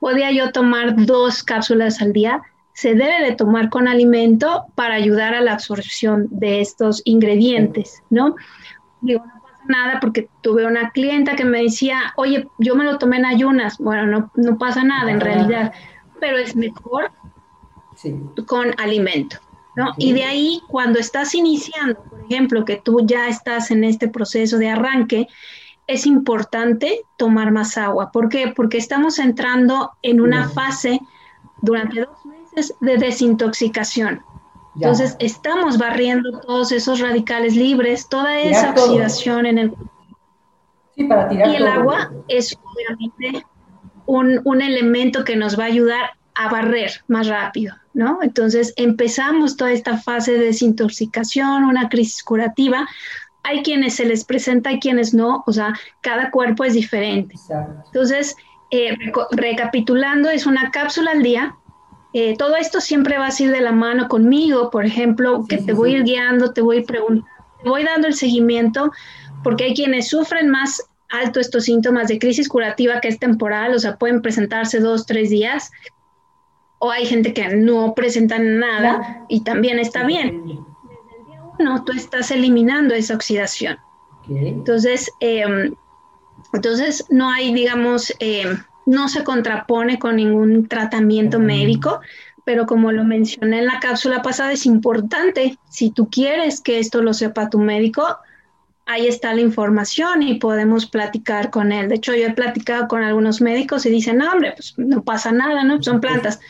podía 0.01 0.33
yo 0.33 0.51
tomar 0.53 1.05
dos 1.05 1.43
cápsulas 1.43 2.01
al 2.01 2.15
día. 2.15 2.43
Se 2.73 2.95
debe 2.95 3.23
de 3.23 3.37
tomar 3.37 3.69
con 3.69 3.87
alimento 3.87 4.65
para 4.75 4.95
ayudar 4.95 5.35
a 5.35 5.43
la 5.43 5.53
absorción 5.53 6.29
de 6.31 6.61
estos 6.61 7.03
ingredientes, 7.05 8.03
¿no? 8.11 8.35
nada 9.69 10.01
porque 10.01 10.31
tuve 10.41 10.67
una 10.67 10.91
clienta 10.93 11.37
que 11.37 11.45
me 11.45 11.63
decía, 11.63 12.15
oye, 12.17 12.49
yo 12.59 12.75
me 12.75 12.85
lo 12.85 12.97
tomé 12.97 13.19
en 13.19 13.27
ayunas. 13.27 13.77
Bueno, 13.77 14.07
no, 14.07 14.33
no 14.35 14.57
pasa 14.57 14.83
nada 14.83 15.11
en 15.11 15.21
realidad, 15.21 15.75
pero 16.21 16.39
es 16.39 16.57
mejor 16.57 17.11
con 18.47 18.73
alimento. 18.79 19.37
¿No? 19.79 19.95
Y 19.97 20.13
de 20.13 20.25
ahí, 20.25 20.61
cuando 20.67 20.99
estás 20.99 21.37
iniciando, 21.37 22.03
por 22.03 22.21
ejemplo, 22.25 22.65
que 22.65 22.77
tú 22.77 23.01
ya 23.07 23.29
estás 23.29 23.71
en 23.71 23.85
este 23.85 24.09
proceso 24.09 24.59
de 24.59 24.69
arranque, 24.69 25.29
es 25.87 26.05
importante 26.05 27.03
tomar 27.17 27.53
más 27.53 27.79
agua. 27.79 28.11
¿Por 28.11 28.29
qué? 28.29 28.53
Porque 28.55 28.77
estamos 28.77 29.21
entrando 29.21 29.93
en 30.03 30.21
una 30.21 30.49
fase 30.49 31.01
durante 31.63 32.01
dos 32.01 32.27
meses 32.27 32.75
de 32.81 32.99
desintoxicación. 32.99 34.21
Entonces, 34.75 35.17
estamos 35.21 35.79
barriendo 35.79 36.41
todos 36.41 36.73
esos 36.73 36.99
radicales 36.99 37.55
libres, 37.55 38.09
toda 38.09 38.41
esa 38.41 38.71
oxidación 38.73 39.47
en 39.47 39.59
el 39.59 39.75
sí, 40.97 41.05
para 41.05 41.29
tirar 41.29 41.51
Y 41.51 41.57
el 41.57 41.67
agua 41.69 42.11
es 42.27 42.59
obviamente 42.65 43.47
un, 44.07 44.41
un, 44.45 44.61
elemento 44.61 45.25
que 45.25 45.37
nos 45.37 45.59
va 45.59 45.65
a 45.65 45.67
ayudar 45.67 46.18
a 46.39 46.49
barrer 46.49 46.93
más 47.09 47.27
rápido, 47.27 47.75
¿no? 47.95 48.21
Entonces, 48.23 48.73
empezamos 48.77 49.57
toda 49.57 49.73
esta 49.73 49.99
fase 49.99 50.35
de 50.35 50.47
desintoxicación, 50.47 51.65
una 51.65 51.89
crisis 51.89 52.23
curativa. 52.23 52.87
Hay 53.43 53.65
quienes 53.65 53.97
se 53.97 54.05
les 54.05 54.25
presenta 54.25 54.71
y 54.71 54.79
quienes 54.79 55.13
no, 55.13 55.43
o 55.47 55.53
sea, 55.53 55.75
cada 56.01 56.31
cuerpo 56.31 56.63
es 56.63 56.75
diferente. 56.75 57.35
Entonces, 57.87 58.37
eh, 58.71 58.97
recapitulando, 59.33 60.31
es 60.31 60.47
una 60.47 60.71
cápsula 60.71 61.11
al 61.11 61.25
día, 61.25 61.57
eh, 62.15 62.37
todo 62.39 62.55
esto 62.55 62.81
siempre 62.81 63.19
va 63.19 63.27
a 63.27 63.43
ir 63.43 63.51
de 63.51 63.61
la 63.61 63.73
mano 63.73 64.07
conmigo, 64.07 64.71
por 64.71 64.87
ejemplo, 64.87 65.45
que 65.49 65.59
te 65.59 65.73
voy 65.73 66.01
guiando, 66.05 66.53
te 66.53 66.61
voy 66.61 66.85
preguntando, 66.85 67.29
te 67.65 67.69
voy 67.69 67.83
dando 67.83 68.07
el 68.07 68.15
seguimiento, 68.15 68.93
porque 69.43 69.65
hay 69.65 69.75
quienes 69.75 70.09
sufren 70.09 70.51
más 70.51 70.81
alto 71.09 71.41
estos 71.41 71.65
síntomas 71.65 72.07
de 72.07 72.21
crisis 72.21 72.49
curativa 72.49 73.01
que 73.01 73.09
es 73.09 73.19
temporal, 73.19 73.75
o 73.75 73.79
sea, 73.81 73.97
pueden 73.97 74.23
presentarse 74.23 74.79
dos, 74.79 75.05
tres 75.05 75.31
días, 75.31 75.71
o 76.79 76.91
hay 76.91 77.07
gente 77.07 77.33
que 77.33 77.57
no 77.57 77.95
presenta 77.95 78.39
nada 78.39 79.25
y 79.29 79.43
también 79.43 79.79
está 79.79 80.05
bien. 80.05 80.65
no, 81.59 81.85
tú 81.85 81.93
estás 81.93 82.31
eliminando 82.31 82.95
esa 82.95 83.15
oxidación. 83.15 83.79
Entonces, 84.29 85.11
em, 85.19 85.75
entonces, 86.53 87.05
no 87.11 87.31
hay, 87.31 87.53
digamos, 87.53 88.15
em, 88.21 88.59
no 88.87 89.09
se 89.09 89.25
contrapone 89.25 89.99
con 89.99 90.17
ningún 90.17 90.69
tratamiento 90.69 91.41
médico, 91.41 92.01
pero 92.45 92.67
como 92.67 92.93
lo 92.93 93.05
mencioné 93.05 93.59
en 93.59 93.67
la 93.67 93.81
cápsula 93.81 94.23
pasada, 94.23 94.53
es 94.53 94.67
importante, 94.67 95.59
si 95.69 95.91
tú 95.91 96.09
quieres 96.09 96.61
que 96.61 96.79
esto 96.79 97.03
lo 97.03 97.13
sepa 97.13 97.51
tu 97.51 97.59
médico, 97.59 98.19
ahí 98.87 99.07
está 99.07 99.35
la 99.35 99.43
información 99.43 100.23
y 100.23 100.37
podemos 100.37 100.87
platicar 100.87 101.51
con 101.51 101.73
él. 101.73 101.91
De 101.91 101.97
hecho, 101.97 102.15
yo 102.15 102.27
he 102.27 102.33
platicado 102.33 102.89
con 102.89 103.03
algunos 103.03 103.43
médicos 103.43 103.85
y 103.85 103.91
dicen, 103.91 104.17
no, 104.17 104.33
hombre, 104.33 104.53
pues 104.57 104.75
no 104.79 105.03
pasa 105.03 105.31
nada, 105.31 105.63
¿no? 105.63 105.83
Son 105.83 106.01
plantas. 106.01 106.41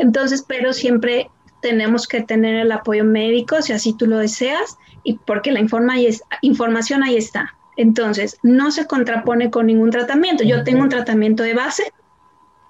Entonces, 0.00 0.42
pero 0.48 0.72
siempre 0.72 1.30
tenemos 1.60 2.08
que 2.08 2.22
tener 2.22 2.56
el 2.56 2.72
apoyo 2.72 3.04
médico 3.04 3.60
si 3.60 3.74
así 3.74 3.92
tú 3.92 4.06
lo 4.06 4.16
deseas 4.16 4.78
y 5.04 5.18
porque 5.18 5.52
la 5.52 5.60
informa 5.60 5.96
información 6.40 7.02
ahí 7.02 7.16
está. 7.16 7.54
Entonces, 7.76 8.38
no 8.42 8.70
se 8.70 8.86
contrapone 8.86 9.50
con 9.50 9.66
ningún 9.66 9.90
tratamiento. 9.90 10.42
Yo 10.42 10.64
tengo 10.64 10.82
un 10.82 10.88
tratamiento 10.88 11.42
de 11.42 11.52
base 11.52 11.92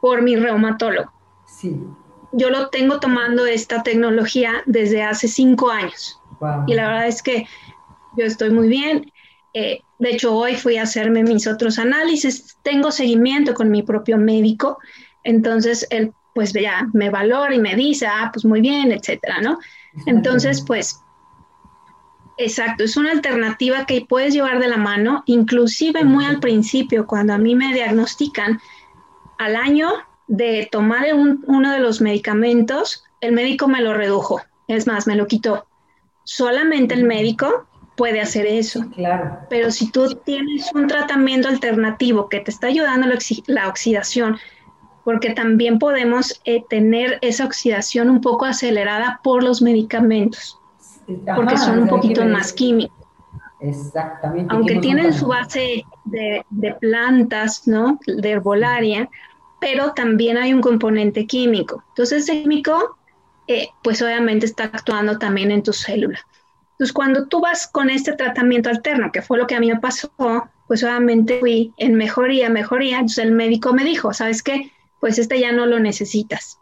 por 0.01 0.23
mi 0.23 0.35
reumatólogo. 0.35 1.13
Sí. 1.47 1.81
Yo 2.33 2.51
lo 2.51 2.69
tengo 2.71 2.99
tomando 2.99 3.47
esta 3.47 3.85
tecnología 3.85 4.63
desde 4.67 5.05
hace 5.05 5.29
cinco 5.29 5.71
años. 5.71 6.21
Y 6.67 6.75
la 6.75 6.89
verdad 6.89 7.07
es 7.07 7.23
que 7.23 7.47
yo 8.17 8.25
estoy 8.25 8.51
muy 8.51 8.69
bien. 8.69 9.13
Eh, 9.55 9.81
de 10.01 10.11
hecho, 10.11 10.35
hoy 10.35 10.57
fui 10.57 10.79
a 10.79 10.83
hacerme 10.83 11.23
mis 11.23 11.47
otros 11.47 11.79
análisis. 11.79 12.57
Tengo 12.63 12.91
seguimiento 12.91 13.55
con 13.55 13.71
mi 13.71 13.83
propio 13.85 14.17
médico. 14.17 14.79
Entonces, 15.23 15.87
él 15.91 16.13
pues 16.35 16.53
ya 16.53 16.89
me 16.93 17.11
valora 17.11 17.55
y 17.55 17.59
me 17.59 17.75
dice, 17.75 18.07
ah, 18.07 18.31
pues 18.33 18.45
muy 18.45 18.61
bien, 18.61 18.93
etcétera, 18.93 19.41
¿no? 19.41 19.59
Entonces, 20.07 20.63
pues, 20.67 21.01
exacto, 22.37 22.85
es 22.85 22.97
una 22.97 23.13
alternativa 23.13 23.87
que 23.87 24.07
puedes 24.09 24.33
llevar 24.35 24.61
de 24.61 24.69
la 24.69 24.77
mano, 24.77 25.23
inclusive 25.27 26.05
muy 26.05 26.25
al 26.25 26.41
principio, 26.41 27.07
cuando 27.07 27.35
a 27.35 27.39
mí 27.39 27.55
me 27.55 27.73
diagnostican, 27.75 28.61
al 29.39 29.57
año 29.57 29.91
de 30.29 30.69
tomar 30.71 31.07
uno 31.15 31.73
de 31.73 31.81
los 31.81 32.01
medicamentos, 32.01 33.05
el 33.21 33.33
médico 33.33 33.69
me 33.69 33.81
lo 33.83 33.95
redujo, 33.95 34.41
es 34.69 34.87
más, 34.87 35.07
me 35.07 35.17
lo 35.17 35.27
quitó. 35.27 35.67
Solamente 36.25 36.95
el 36.95 37.05
médico 37.05 37.67
puede 37.97 38.21
hacer 38.21 38.47
eso. 38.47 38.83
Claro. 38.95 39.41
Pero 39.51 39.71
si 39.71 39.91
tú 39.91 40.15
tienes 40.25 40.71
un 40.75 40.87
tratamiento 40.87 41.49
alternativo 41.49 42.29
que 42.29 42.41
te 42.41 42.51
está 42.51 42.69
ayudando 42.69 43.07
la, 43.47 43.69
oxidación, 43.69 44.39
porque 45.11 45.31
también 45.31 45.81
podemos 45.81 46.41
eh, 46.45 46.63
tener 46.71 47.19
esa 47.21 47.45
oxidación 47.45 48.09
un 48.11 48.21
poco 48.21 48.45
acelerada 48.45 49.19
por 49.25 49.43
los 49.43 49.61
medicamentos, 49.61 50.57
porque 51.35 51.59
son 51.59 51.81
un 51.81 51.89
poquito 51.89 52.25
más 52.25 52.53
químicos. 52.53 52.97
Exactamente. 53.59 54.55
Aunque 54.55 54.77
tienen 54.77 55.13
su 55.13 55.27
base 55.27 55.85
de, 56.05 56.45
plantas, 56.81 57.67
¿no? 57.67 57.99
De 58.07 58.31
herbolaria, 58.31 59.11
pero 59.61 59.95
también 59.95 60.37
hay 60.37 60.55
un 60.55 60.61
componente 60.61 61.27
químico. 61.27 61.83
Entonces, 61.89 62.29
el 62.29 62.43
químico, 62.43 62.97
eh, 63.49 63.67
pues 63.83 64.01
obviamente 64.03 64.47
está 64.47 64.67
actuando 64.67 65.19
también 65.19 65.51
en 65.51 65.65
tu 65.65 65.73
célula. 65.73 66.21
Entonces, 66.75 66.93
cuando 66.93 67.27
tú 67.27 67.41
vas 67.41 67.67
con 67.67 67.91
este 67.91 68.13
tratamiento 68.13 68.71
alterno, 68.71 69.11
que 69.11 69.23
fue 69.23 69.39
lo 69.39 69.49
que 69.49 69.57
a 69.57 69.61
mí 69.61 69.73
me 69.73 69.81
pasó, 69.81 70.13
pues 70.69 70.85
obviamente 70.85 71.41
fui 71.41 71.75
en 71.79 71.97
mejoría, 71.97 72.49
mejoría. 72.49 72.99
Entonces 72.99 73.25
el 73.25 73.33
médico 73.33 73.73
me 73.73 73.83
dijo, 73.83 74.15
¿sabes 74.15 74.45
qué? 74.45 74.71
Pues 75.01 75.19
este 75.19 75.41
ya 75.41 75.53
no 75.53 75.67
lo 75.67 75.81
necesitas. 75.81 76.61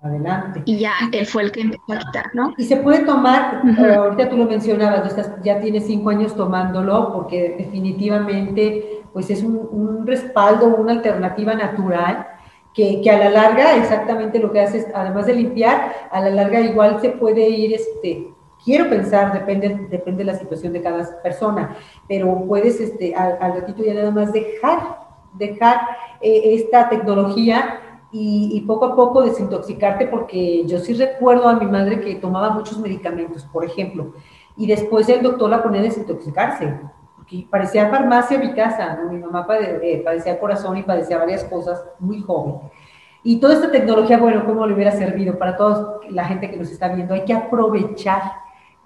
Adelante. 0.00 0.62
Y 0.64 0.78
ya 0.78 0.92
él 1.12 1.26
fue 1.26 1.42
el 1.42 1.50
que 1.50 1.62
empezó 1.62 1.92
a 1.92 1.98
quitar, 1.98 2.30
¿no? 2.32 2.54
Y 2.56 2.64
se 2.64 2.76
puede 2.76 3.04
tomar, 3.04 3.62
eh, 3.78 3.94
ahorita 3.94 4.30
tú 4.30 4.36
lo 4.36 4.44
mencionabas, 4.44 5.16
ya 5.42 5.60
tienes 5.60 5.86
cinco 5.86 6.10
años 6.10 6.36
tomándolo, 6.36 7.12
porque 7.12 7.56
definitivamente 7.58 9.02
pues 9.12 9.28
es 9.30 9.42
un, 9.42 10.06
respaldo, 10.06 10.66
una 10.66 10.92
alternativa 10.92 11.54
natural 11.54 12.28
que, 12.72 13.00
que, 13.02 13.10
a 13.10 13.18
la 13.18 13.30
larga, 13.30 13.74
exactamente 13.76 14.38
lo 14.38 14.52
que 14.52 14.60
haces, 14.60 14.86
además 14.94 15.26
de 15.26 15.34
limpiar, 15.34 15.92
a 16.12 16.20
la 16.20 16.30
larga 16.30 16.60
igual 16.60 17.00
se 17.00 17.10
puede 17.10 17.48
ir 17.48 17.74
este, 17.74 18.32
quiero 18.64 18.88
pensar, 18.88 19.32
depende, 19.32 19.86
depende 19.90 20.24
de 20.24 20.32
la 20.32 20.38
situación 20.38 20.72
de 20.72 20.82
cada 20.82 21.20
persona, 21.22 21.76
pero 22.06 22.44
puedes 22.46 22.80
este, 22.80 23.14
al, 23.14 23.38
ratito 23.54 23.82
ya 23.82 23.94
nada 23.94 24.10
más 24.10 24.32
dejar, 24.32 25.07
dejar 25.34 25.80
eh, 26.20 26.54
esta 26.54 26.88
tecnología 26.88 27.80
y, 28.10 28.64
poco 28.66 28.86
a 28.86 28.96
poco 28.96 29.22
desintoxicarte, 29.22 30.06
porque 30.06 30.64
yo 30.66 30.78
sí 30.78 30.94
recuerdo 30.94 31.48
a 31.48 31.54
mi 31.54 31.66
madre 31.66 32.00
que 32.00 32.14
tomaba 32.14 32.50
muchos 32.50 32.78
medicamentos, 32.78 33.44
por 33.44 33.64
ejemplo, 33.64 34.14
y 34.56 34.66
después 34.66 35.08
el 35.08 35.22
doctor 35.22 35.50
la 35.50 35.62
ponía 35.62 35.80
a 35.80 35.84
desintoxicarse, 35.84 36.80
porque 37.16 37.46
parecía 37.50 37.90
farmacia 37.90 38.38
mi 38.38 38.54
casa, 38.54 38.98
mi 39.10 39.18
mamá 39.18 39.46
eh, 39.60 40.02
padecía 40.04 40.40
corazón 40.40 40.78
y 40.78 40.82
padecía 40.82 41.18
varias 41.18 41.44
cosas 41.44 41.84
muy 41.98 42.20
joven. 42.22 42.54
Y 43.22 43.40
toda 43.40 43.54
esta 43.54 43.70
tecnología, 43.70 44.16
bueno, 44.16 44.46
¿cómo 44.46 44.66
le 44.66 44.74
hubiera 44.74 44.92
servido 44.92 45.38
para 45.38 45.56
toda 45.56 45.98
la 46.08 46.24
gente 46.24 46.50
que 46.50 46.56
nos 46.56 46.70
está 46.70 46.88
viendo? 46.88 47.12
Hay 47.14 47.24
que 47.24 47.34
aprovechar 47.34 48.22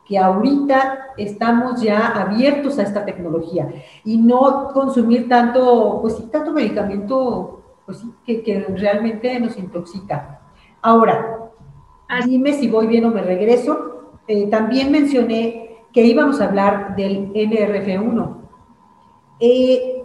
que 0.07 0.19
ahorita 0.19 1.13
estamos 1.17 1.81
ya 1.81 2.09
abiertos 2.09 2.79
a 2.79 2.83
esta 2.83 3.05
tecnología 3.05 3.69
y 4.05 4.17
no 4.19 4.69
consumir 4.73 5.29
tanto, 5.29 5.99
pues 6.01 6.17
sí, 6.17 6.29
tanto 6.31 6.53
medicamento, 6.53 7.63
pues 7.87 7.99
sí, 7.99 8.43
que, 8.43 8.67
realmente 8.77 9.39
nos 9.39 9.57
intoxica. 9.59 10.41
Ahora, 10.81 11.51
dime 12.27 12.53
si 12.55 12.69
voy 12.69 12.87
bien 12.87 13.05
o 13.05 13.11
me 13.11 13.23
regreso. 13.23 14.19
Eh, 14.27 14.49
también 14.49 14.91
mencioné 14.91 15.87
que 15.93 16.03
íbamos 16.03 16.41
a 16.41 16.47
hablar 16.47 16.97
del 16.97 17.33
NRF1. 17.33 18.37
Eh, 19.41 20.05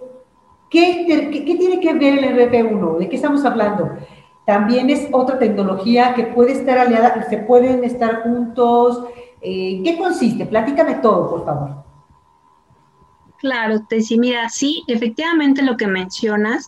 ¿qué, 0.69 1.05
qué, 1.45 1.55
tiene 1.55 1.79
que 1.79 1.93
ver 1.93 2.19
el 2.19 2.35
NRF1? 2.35 2.97
¿De 2.97 3.09
qué 3.09 3.15
estamos 3.15 3.45
hablando? 3.45 3.91
También 4.45 4.89
es 4.89 5.09
otra 5.11 5.39
tecnología 5.39 6.13
que 6.13 6.23
puede 6.23 6.53
estar 6.53 6.77
aliada, 6.77 7.23
se 7.29 7.37
pueden 7.37 7.83
estar 7.83 8.23
juntos, 8.23 9.03
eh, 9.41 9.81
¿Qué 9.83 9.97
consiste? 9.97 10.45
Platícame 10.45 10.95
todo, 10.95 11.29
por 11.29 11.45
favor. 11.45 11.83
Claro, 13.39 13.85
Tessy, 13.87 14.17
mira, 14.17 14.49
sí, 14.49 14.83
efectivamente 14.87 15.61
lo 15.61 15.77
que 15.77 15.87
mencionas 15.87 16.67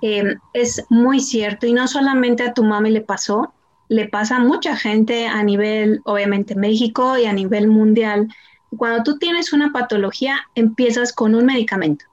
em, 0.00 0.38
es 0.52 0.84
muy 0.88 1.20
cierto 1.20 1.66
y 1.66 1.72
no 1.72 1.86
solamente 1.86 2.42
a 2.42 2.54
tu 2.54 2.64
mami 2.64 2.90
le 2.90 3.02
pasó, 3.02 3.52
le 3.88 4.08
pasa 4.08 4.36
a 4.36 4.40
mucha 4.40 4.76
gente 4.76 5.26
a 5.26 5.42
nivel, 5.44 6.00
obviamente, 6.04 6.56
México 6.56 7.16
y 7.18 7.26
a 7.26 7.32
nivel 7.32 7.68
mundial. 7.68 8.28
Cuando 8.76 9.04
tú 9.04 9.18
tienes 9.18 9.52
una 9.52 9.70
patología, 9.70 10.40
empiezas 10.54 11.12
con 11.12 11.34
un 11.34 11.46
medicamento 11.46 12.06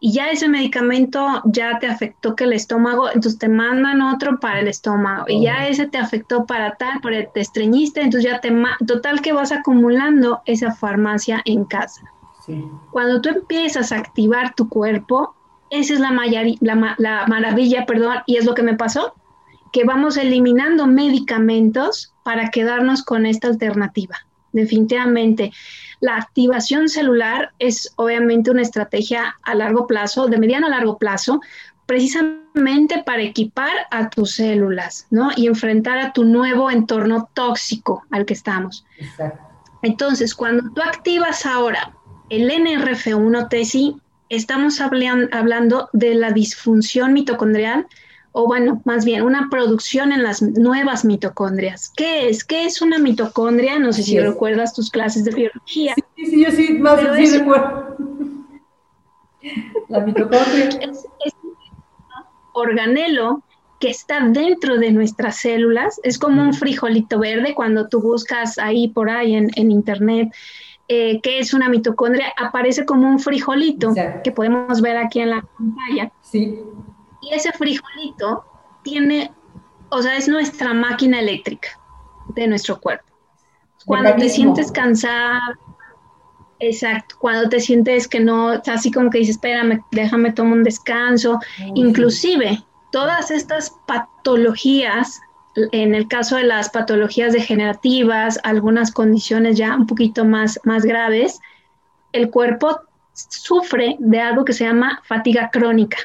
y 0.00 0.12
ya 0.12 0.30
ese 0.30 0.48
medicamento 0.48 1.42
ya 1.46 1.78
te 1.78 1.86
afectó 1.86 2.36
que 2.36 2.44
el 2.44 2.52
estómago, 2.52 3.08
entonces 3.08 3.38
te 3.38 3.48
mandan 3.48 4.02
otro 4.02 4.38
para 4.38 4.60
el 4.60 4.68
estómago 4.68 5.24
y 5.28 5.42
ya 5.42 5.66
ese 5.66 5.86
te 5.86 5.98
afectó 5.98 6.44
para 6.44 6.74
tal, 6.74 7.00
pero 7.02 7.28
te 7.32 7.40
estreñiste, 7.40 8.02
entonces 8.02 8.30
ya 8.30 8.40
te... 8.40 8.52
Total 8.86 9.22
que 9.22 9.32
vas 9.32 9.52
acumulando 9.52 10.42
esa 10.44 10.72
farmacia 10.72 11.40
en 11.44 11.64
casa. 11.64 12.02
Cuando 12.90 13.22
tú 13.22 13.30
empiezas 13.30 13.92
a 13.92 13.96
activar 13.96 14.54
tu 14.54 14.68
cuerpo, 14.68 15.34
esa 15.70 15.94
es 15.94 16.00
la, 16.00 16.10
la, 16.60 16.94
la 16.98 17.26
maravilla, 17.26 17.86
perdón, 17.86 18.18
y 18.26 18.36
es 18.36 18.44
lo 18.44 18.54
que 18.54 18.62
me 18.62 18.74
pasó, 18.74 19.14
que 19.72 19.84
vamos 19.84 20.16
eliminando 20.18 20.86
medicamentos 20.86 22.14
para 22.22 22.50
quedarnos 22.50 23.02
con 23.02 23.26
esta 23.26 23.48
alternativa. 23.48 24.18
Definitivamente. 24.52 25.52
La 26.04 26.18
activación 26.18 26.90
celular 26.90 27.54
es 27.58 27.90
obviamente 27.96 28.50
una 28.50 28.60
estrategia 28.60 29.36
a 29.42 29.54
largo 29.54 29.86
plazo, 29.86 30.26
de 30.26 30.36
mediano 30.36 30.66
a 30.66 30.68
largo 30.68 30.98
plazo, 30.98 31.40
precisamente 31.86 33.02
para 33.06 33.22
equipar 33.22 33.72
a 33.90 34.10
tus 34.10 34.32
células, 34.32 35.06
¿no? 35.10 35.30
Y 35.34 35.46
enfrentar 35.46 35.96
a 35.96 36.12
tu 36.12 36.24
nuevo 36.24 36.70
entorno 36.70 37.30
tóxico 37.32 38.04
al 38.10 38.26
que 38.26 38.34
estamos. 38.34 38.84
Entonces, 39.80 40.34
cuando 40.34 40.70
tú 40.74 40.82
activas 40.82 41.46
ahora 41.46 41.96
el 42.28 42.50
NRF1 42.50 43.48
TSI, 43.48 43.96
estamos 44.28 44.82
hablando 44.82 45.88
de 45.94 46.16
la 46.16 46.32
disfunción 46.32 47.14
mitocondrial 47.14 47.86
o 48.36 48.48
bueno, 48.48 48.82
más 48.84 49.04
bien 49.04 49.22
una 49.22 49.46
producción 49.48 50.10
en 50.10 50.24
las 50.24 50.42
nuevas 50.42 51.04
mitocondrias. 51.04 51.92
¿Qué 51.96 52.28
es? 52.28 52.42
¿Qué 52.42 52.64
es 52.64 52.82
una 52.82 52.98
mitocondria? 52.98 53.78
No 53.78 53.92
sé 53.92 54.02
si 54.02 54.18
recuerdas 54.18 54.74
tus 54.74 54.90
clases 54.90 55.24
de 55.24 55.30
biología. 55.30 55.94
Sí, 56.16 56.26
sí, 56.26 56.44
yo 56.44 56.50
sí, 56.50 56.72
más 56.74 57.00
sí 57.16 57.38
recuerdo. 57.38 57.96
La 59.88 60.00
mitocondria. 60.00 60.68
Es, 60.90 61.06
un 61.44 61.54
organelo 62.54 63.44
que 63.78 63.90
está 63.90 64.18
dentro 64.28 64.78
de 64.78 64.90
nuestras 64.90 65.36
células. 65.36 66.00
Es 66.02 66.18
como 66.18 66.42
un 66.42 66.54
frijolito 66.54 67.20
verde 67.20 67.54
cuando 67.54 67.86
tú 67.86 68.00
buscas 68.00 68.58
ahí 68.58 68.88
por 68.88 69.10
ahí 69.10 69.36
en, 69.36 69.70
internet. 69.70 70.34
Eh, 70.88 71.20
qué 71.22 71.38
es 71.38 71.54
una 71.54 71.68
mitocondria, 71.68 72.32
aparece 72.36 72.84
como 72.84 73.08
un 73.08 73.20
frijolito 73.20 73.94
que 74.24 74.32
podemos 74.32 74.80
ver 74.80 74.96
aquí 74.96 75.20
en 75.20 75.30
la 75.30 75.46
pantalla. 75.56 76.10
Sí. 76.20 76.58
Y 77.24 77.34
ese 77.34 77.52
frijolito 77.52 78.44
tiene, 78.82 79.32
o 79.90 80.02
sea, 80.02 80.16
es 80.16 80.28
nuestra 80.28 80.74
máquina 80.74 81.20
eléctrica 81.20 81.68
de 82.34 82.46
nuestro 82.46 82.80
cuerpo. 82.80 83.04
cuando 83.86 84.14
te 84.16 84.30
sientes 84.30 84.72
cansada, 84.72 85.58
exacto, 86.58 87.16
cuando 87.18 87.48
te 87.48 87.60
sientes 87.60 88.08
que 88.08 88.20
no, 88.20 88.50
así 88.66 88.90
como 88.90 89.10
que 89.10 89.18
dices, 89.18 89.36
espérame, 89.36 89.84
déjame 89.90 90.32
tomar 90.32 90.54
un 90.54 90.64
descanso, 90.64 91.38
inclusive 91.74 92.64
todas 92.90 93.30
estas 93.30 93.74
patologías, 93.86 95.20
en 95.72 95.94
el 95.94 96.08
caso 96.08 96.36
de 96.36 96.44
las 96.44 96.70
patologías 96.70 97.32
degenerativas, 97.32 98.40
algunas 98.42 98.92
condiciones 98.92 99.56
ya 99.56 99.74
un 99.76 99.86
poquito 99.86 100.24
más, 100.24 100.58
más 100.64 100.84
graves, 100.84 101.40
el 102.12 102.30
cuerpo 102.30 102.80
sufre 103.12 103.96
de 103.98 104.20
algo 104.20 104.44
que 104.44 104.52
se 104.52 104.64
llama 104.64 105.02
fatiga 105.04 105.50
crónica. 105.50 105.98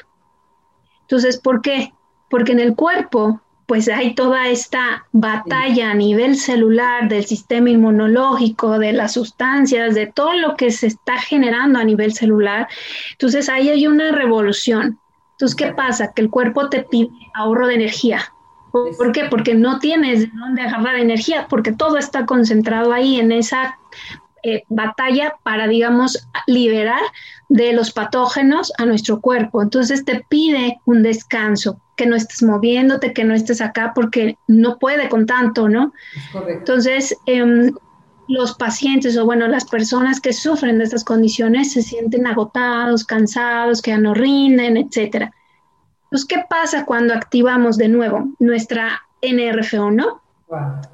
Entonces, 1.10 1.38
¿por 1.38 1.60
qué? 1.60 1.92
Porque 2.28 2.52
en 2.52 2.60
el 2.60 2.76
cuerpo 2.76 3.40
pues 3.66 3.88
hay 3.88 4.14
toda 4.14 4.48
esta 4.48 5.06
batalla 5.12 5.90
a 5.90 5.94
nivel 5.94 6.36
celular 6.36 7.08
del 7.08 7.24
sistema 7.24 7.70
inmunológico, 7.70 8.80
de 8.80 8.92
las 8.92 9.12
sustancias, 9.12 9.94
de 9.94 10.06
todo 10.08 10.34
lo 10.34 10.56
que 10.56 10.72
se 10.72 10.88
está 10.88 11.18
generando 11.18 11.78
a 11.78 11.84
nivel 11.84 12.12
celular. 12.12 12.68
Entonces 13.12 13.48
ahí 13.48 13.68
hay 13.68 13.86
una 13.86 14.10
revolución. 14.10 14.98
Entonces, 15.32 15.56
¿qué 15.56 15.72
pasa? 15.72 16.12
Que 16.12 16.22
el 16.22 16.30
cuerpo 16.30 16.68
te 16.68 16.82
pide 16.82 17.10
ahorro 17.34 17.68
de 17.68 17.74
energía. 17.74 18.32
¿Por 18.72 19.12
qué? 19.12 19.24
Porque 19.24 19.54
no 19.54 19.78
tienes 19.78 20.20
de 20.20 20.30
dónde 20.34 20.62
agarrar 20.62 20.96
energía, 20.96 21.46
porque 21.48 21.72
todo 21.72 21.96
está 21.96 22.26
concentrado 22.26 22.92
ahí 22.92 23.20
en 23.20 23.30
esa 23.30 23.78
eh, 24.42 24.62
batalla 24.68 25.34
para, 25.42 25.68
digamos, 25.68 26.26
liberar 26.46 27.02
de 27.48 27.72
los 27.72 27.92
patógenos 27.92 28.72
a 28.78 28.86
nuestro 28.86 29.20
cuerpo. 29.20 29.62
Entonces 29.62 30.04
te 30.04 30.24
pide 30.28 30.78
un 30.86 31.02
descanso, 31.02 31.80
que 31.96 32.06
no 32.06 32.16
estés 32.16 32.42
moviéndote, 32.42 33.12
que 33.12 33.24
no 33.24 33.34
estés 33.34 33.60
acá 33.60 33.92
porque 33.94 34.38
no 34.46 34.78
puede 34.78 35.08
con 35.08 35.26
tanto, 35.26 35.68
¿no? 35.68 35.92
Entonces, 36.48 37.14
em, 37.26 37.72
los 38.28 38.54
pacientes 38.54 39.16
o 39.18 39.26
bueno, 39.26 39.48
las 39.48 39.64
personas 39.64 40.20
que 40.20 40.32
sufren 40.32 40.78
de 40.78 40.84
estas 40.84 41.04
condiciones 41.04 41.72
se 41.72 41.82
sienten 41.82 42.26
agotados, 42.26 43.04
cansados, 43.04 43.82
que 43.82 43.90
ya 43.90 43.98
no 43.98 44.14
rinden, 44.14 44.76
etcétera. 44.76 45.32
Pues, 46.10 46.24
¿qué 46.24 46.44
pasa 46.48 46.84
cuando 46.86 47.12
activamos 47.14 47.76
de 47.76 47.88
nuevo 47.88 48.28
nuestra 48.38 49.02
NRF1? 49.20 50.20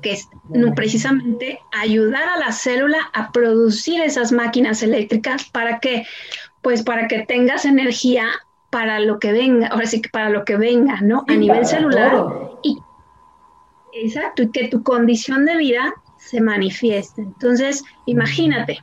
Que 0.02 0.12
es 0.12 0.28
precisamente 0.74 1.60
ayudar 1.72 2.28
a 2.28 2.38
la 2.38 2.52
célula 2.52 2.98
a 3.12 3.32
producir 3.32 4.00
esas 4.00 4.32
máquinas 4.32 4.82
eléctricas 4.82 5.44
para 5.50 5.78
que, 5.80 6.04
pues 6.62 6.82
para 6.82 7.08
que 7.08 7.20
tengas 7.20 7.64
energía 7.64 8.26
para 8.70 9.00
lo 9.00 9.18
que 9.18 9.32
venga, 9.32 9.68
ahora 9.68 9.86
sí 9.86 10.02
que 10.02 10.10
para 10.10 10.28
lo 10.28 10.44
que 10.44 10.56
venga, 10.56 11.00
¿no? 11.00 11.24
a 11.28 11.34
nivel 11.34 11.64
celular. 11.64 12.26
Y, 12.62 12.78
exacto, 13.94 14.42
y 14.42 14.50
que 14.50 14.68
tu 14.68 14.82
condición 14.82 15.46
de 15.46 15.56
vida 15.56 15.94
se 16.18 16.40
manifieste. 16.40 17.22
Entonces, 17.22 17.84
imagínate, 18.04 18.82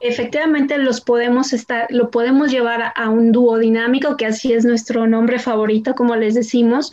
efectivamente 0.00 0.78
los 0.78 1.00
podemos 1.00 1.52
estar, 1.52 1.86
lo 1.90 2.10
podemos 2.10 2.50
llevar 2.50 2.92
a, 2.94 3.08
un 3.10 3.32
dúo 3.32 3.58
dinámico, 3.58 4.16
que 4.16 4.26
así 4.26 4.52
es 4.52 4.64
nuestro 4.64 5.06
nombre 5.06 5.38
favorito, 5.38 5.94
como 5.94 6.16
les 6.16 6.34
decimos, 6.34 6.92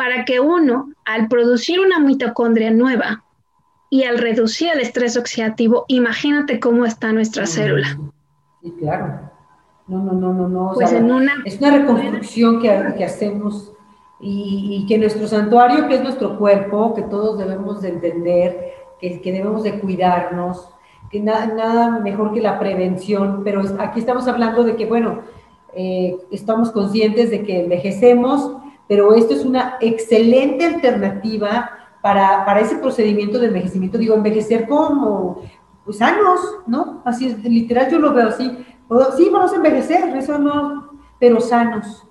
para 0.00 0.24
que 0.24 0.40
uno, 0.40 0.94
al 1.04 1.28
producir 1.28 1.78
una 1.78 2.00
mitocondria 2.00 2.70
nueva 2.70 3.22
y 3.90 4.04
al 4.04 4.16
reducir 4.16 4.70
el 4.72 4.80
estrés 4.80 5.18
oxidativo, 5.18 5.84
imagínate 5.88 6.58
cómo 6.58 6.86
está 6.86 7.12
nuestra 7.12 7.44
célula. 7.44 7.98
Sí, 8.62 8.72
claro. 8.78 9.30
No, 9.88 10.02
no, 10.02 10.12
no, 10.12 10.32
no, 10.32 10.48
no. 10.48 10.70
Pues 10.72 10.90
es 10.90 11.02
una 11.02 11.70
reconstrucción 11.76 12.62
que, 12.62 12.70
hacemos 13.04 13.72
y, 14.22 14.86
que 14.88 14.96
nuestro 14.96 15.26
santuario, 15.26 15.86
que 15.86 15.96
es 15.96 16.02
nuestro 16.02 16.38
cuerpo, 16.38 16.94
que 16.94 17.02
todos 17.02 17.36
debemos 17.36 17.82
de 17.82 17.90
entender, 17.90 18.72
que, 18.98 19.20
debemos 19.22 19.64
de 19.64 19.80
cuidarnos, 19.80 20.66
que 21.10 21.20
nada 21.20 21.98
mejor 21.98 22.32
que 22.32 22.40
la 22.40 22.58
prevención, 22.58 23.42
pero 23.44 23.60
aquí 23.78 24.00
estamos 24.00 24.26
hablando 24.26 24.64
de 24.64 24.76
que, 24.76 24.86
bueno, 24.86 25.18
eh, 25.74 26.16
estamos 26.30 26.70
conscientes 26.70 27.30
de 27.30 27.42
que 27.42 27.64
envejecemos, 27.64 28.59
pero 28.90 29.14
esto 29.14 29.34
es 29.34 29.44
una 29.44 29.76
excelente 29.80 30.66
alternativa 30.66 31.70
para, 32.02 32.44
para 32.44 32.58
ese 32.58 32.74
procedimiento 32.74 33.38
de 33.38 33.46
envejecimiento. 33.46 33.96
Digo, 33.96 34.16
envejecer 34.16 34.66
como 34.66 35.42
pues, 35.84 35.98
sanos, 35.98 36.40
¿no? 36.66 37.00
Así 37.04 37.28
es, 37.28 37.38
literal 37.44 37.88
yo 37.88 38.00
lo 38.00 38.12
veo 38.12 38.26
así, 38.26 38.50
sí, 39.16 39.28
vamos 39.32 39.52
a 39.52 39.56
envejecer, 39.56 40.16
eso 40.16 40.36
no, 40.40 40.90
pero 41.20 41.40
sanos. 41.40 42.04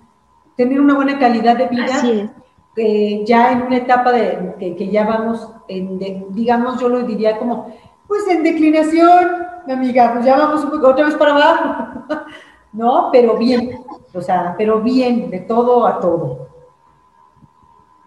Tener 0.56 0.80
una 0.80 0.94
buena 0.94 1.18
calidad 1.18 1.58
de 1.58 1.68
vida. 1.68 2.32
Eh, 2.76 3.24
ya 3.26 3.52
en 3.52 3.62
una 3.64 3.76
etapa 3.76 4.10
de, 4.12 4.54
que, 4.58 4.88
ya 4.88 5.04
vamos, 5.04 5.52
en 5.68 5.98
digamos, 6.30 6.80
yo 6.80 6.88
lo 6.88 7.02
diría 7.02 7.38
como, 7.38 7.76
pues 8.08 8.26
en 8.26 8.42
declinación, 8.42 9.36
mi 9.66 9.74
amiga, 9.74 10.14
pues 10.14 10.24
ya 10.24 10.38
vamos 10.38 10.64
otra 10.64 11.04
vez 11.04 11.14
para 11.16 11.34
abajo, 11.34 12.06
¿no? 12.72 13.10
Pero 13.12 13.36
bien, 13.36 13.84
o 14.14 14.22
sea, 14.22 14.54
pero 14.56 14.80
bien, 14.80 15.28
de 15.28 15.40
todo 15.40 15.86
a 15.86 16.00
todo. 16.00 16.49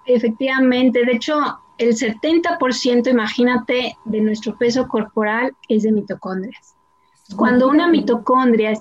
Efectivamente, 0.06 1.06
de 1.06 1.14
hecho, 1.14 1.40
el 1.78 1.96
70%, 1.96 3.10
imagínate, 3.10 3.98
de 4.06 4.22
nuestro 4.22 4.58
peso 4.58 4.88
corporal 4.88 5.56
es 5.68 5.84
de 5.84 5.92
mitocondrias. 5.92 6.76
Cuando 7.36 7.68
una 7.68 7.88
mitocondria 7.88 8.74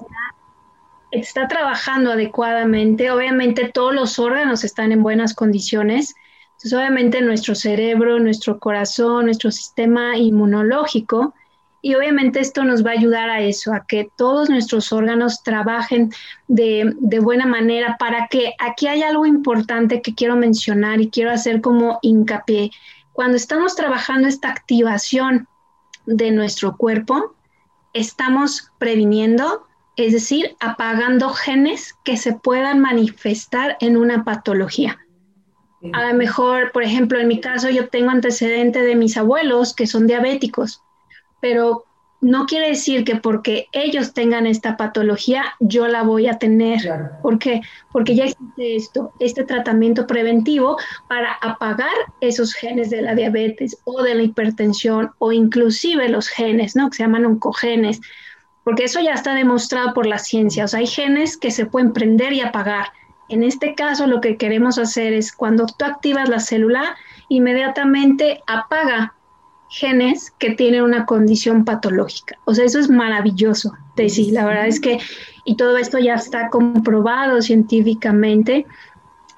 está, 1.10 1.48
trabajando 1.48 2.12
adecuadamente, 2.12 3.10
obviamente 3.10 3.70
todos 3.72 3.94
los 3.94 4.18
órganos 4.18 4.64
están 4.64 4.92
en 4.92 5.02
buenas 5.02 5.34
condiciones. 5.34 6.14
Entonces, 6.52 6.72
obviamente 6.74 7.22
nuestro 7.22 7.54
cerebro, 7.54 8.18
nuestro 8.18 8.58
corazón, 8.58 9.26
nuestro 9.26 9.50
sistema 9.50 10.16
inmunológico, 10.16 11.34
y 11.84 11.96
obviamente 11.96 12.38
esto 12.38 12.62
nos 12.62 12.86
va 12.86 12.90
a 12.90 12.94
ayudar 12.94 13.28
a 13.28 13.40
eso, 13.40 13.74
a 13.74 13.84
que 13.84 14.08
todos 14.16 14.48
nuestros 14.48 14.92
órganos 14.92 15.42
trabajen 15.42 16.10
de, 16.46 16.94
de, 17.00 17.18
buena 17.18 17.44
manera 17.44 17.96
para 17.98 18.28
que 18.28 18.54
aquí 18.60 18.86
hay 18.86 19.02
algo 19.02 19.26
importante 19.26 20.00
que 20.00 20.14
quiero 20.14 20.36
mencionar 20.36 21.00
y 21.00 21.10
quiero 21.10 21.32
hacer 21.32 21.60
como 21.60 21.98
hincapié. 22.00 22.70
Cuando 23.12 23.36
estamos 23.36 23.74
trabajando 23.74 24.28
esta 24.28 24.48
activación 24.48 25.48
de 26.06 26.30
nuestro 26.30 26.76
cuerpo, 26.76 27.34
estamos 27.92 28.70
previniendo, 28.78 29.66
es 29.96 30.12
decir, 30.12 30.56
apagando 30.60 31.30
genes 31.30 31.96
que 32.04 32.16
se 32.16 32.32
puedan 32.32 32.78
manifestar 32.78 33.76
en 33.80 33.96
una 33.96 34.22
patología. 34.22 34.98
A 35.92 36.06
lo 36.06 36.14
mejor, 36.14 36.70
por 36.70 36.84
ejemplo, 36.84 37.18
en 37.18 37.26
mi 37.26 37.40
caso 37.40 37.68
yo 37.68 37.88
tengo 37.88 38.10
antecedente 38.10 38.82
de 38.82 38.94
mis 38.94 39.16
abuelos 39.16 39.74
que 39.74 39.88
son 39.88 40.06
diabéticos, 40.06 40.80
pero 41.42 41.84
no 42.20 42.46
quiere 42.46 42.68
decir 42.68 43.04
que 43.04 43.16
porque 43.16 43.66
ellos 43.72 44.14
tengan 44.14 44.46
esta 44.46 44.76
patología, 44.76 45.44
yo 45.58 45.88
la 45.88 46.04
voy 46.04 46.28
a 46.28 46.38
tener. 46.38 47.10
¿Por 47.20 47.40
qué? 47.40 47.62
Porque 47.90 48.14
ya 48.14 48.26
existe 48.26 48.76
esto, 48.76 49.12
este 49.18 49.42
tratamiento 49.42 50.06
preventivo 50.06 50.78
para 51.08 51.32
apagar 51.42 51.90
esos 52.20 52.54
genes 52.54 52.90
de 52.90 53.02
la 53.02 53.16
diabetes 53.16 53.76
o 53.84 54.04
de 54.04 54.14
la 54.14 54.22
hipertensión 54.22 55.10
o 55.18 55.32
inclusive 55.32 56.08
los 56.08 56.28
genes, 56.28 56.76
¿no? 56.76 56.90
Que 56.90 56.98
se 56.98 57.02
llaman 57.02 57.26
oncogenes, 57.26 58.00
porque 58.62 58.84
eso 58.84 59.00
ya 59.00 59.14
está 59.14 59.34
demostrado 59.34 59.92
por 59.92 60.06
la 60.06 60.18
ciencia. 60.18 60.64
O 60.64 60.68
sea, 60.68 60.78
hay 60.78 60.86
genes 60.86 61.36
que 61.36 61.50
se 61.50 61.66
pueden 61.66 61.92
prender 61.92 62.32
y 62.32 62.40
apagar. 62.40 62.86
En 63.30 63.42
este 63.42 63.74
caso, 63.74 64.06
lo 64.06 64.20
que 64.20 64.36
queremos 64.36 64.78
hacer 64.78 65.12
es 65.12 65.32
cuando 65.32 65.66
tú 65.66 65.84
activas 65.84 66.28
la 66.28 66.38
célula, 66.38 66.94
inmediatamente 67.28 68.44
apaga 68.46 69.14
genes 69.72 70.30
que 70.38 70.50
tienen 70.50 70.82
una 70.82 71.06
condición 71.06 71.64
patológica. 71.64 72.36
O 72.44 72.54
sea, 72.54 72.66
eso 72.66 72.78
es 72.78 72.90
maravilloso, 72.90 73.72
Tessy. 73.96 74.30
La 74.30 74.44
verdad 74.44 74.66
es 74.66 74.78
que, 74.78 74.98
y 75.46 75.56
todo 75.56 75.78
esto 75.78 75.98
ya 75.98 76.14
está 76.14 76.50
comprobado 76.50 77.40
científicamente. 77.40 78.66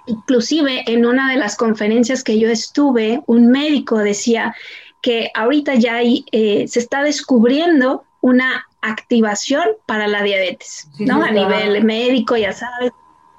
Inclusive 0.07 0.83
en 0.87 1.07
una 1.07 1.31
de 1.31 1.39
las 1.39 1.57
conferencias 1.57 2.25
que 2.25 2.41
yo 2.41 2.49
estuve, 2.49 3.23
un 3.27 3.49
médico 3.49 3.99
decía 3.99 4.55
que 5.01 5.31
ahorita 5.35 5.77
ya 5.77 5.97
hay, 5.97 6.27
eh, 6.33 6.67
se 6.67 6.81
está 6.81 7.05
descubriendo 7.05 8.05
una 8.21 8.67
activación 8.83 9.65
para 9.87 10.09
la 10.09 10.23
diabetes, 10.23 10.89
¿no? 10.99 11.23
A 11.23 11.31
nivel 11.31 11.85
médico, 11.85 12.37
ya 12.37 12.53
sabes, 12.53 12.91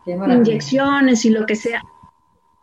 inyecciones 0.05 1.25
y 1.25 1.29
lo 1.29 1.45
que 1.45 1.55
sea. 1.55 1.83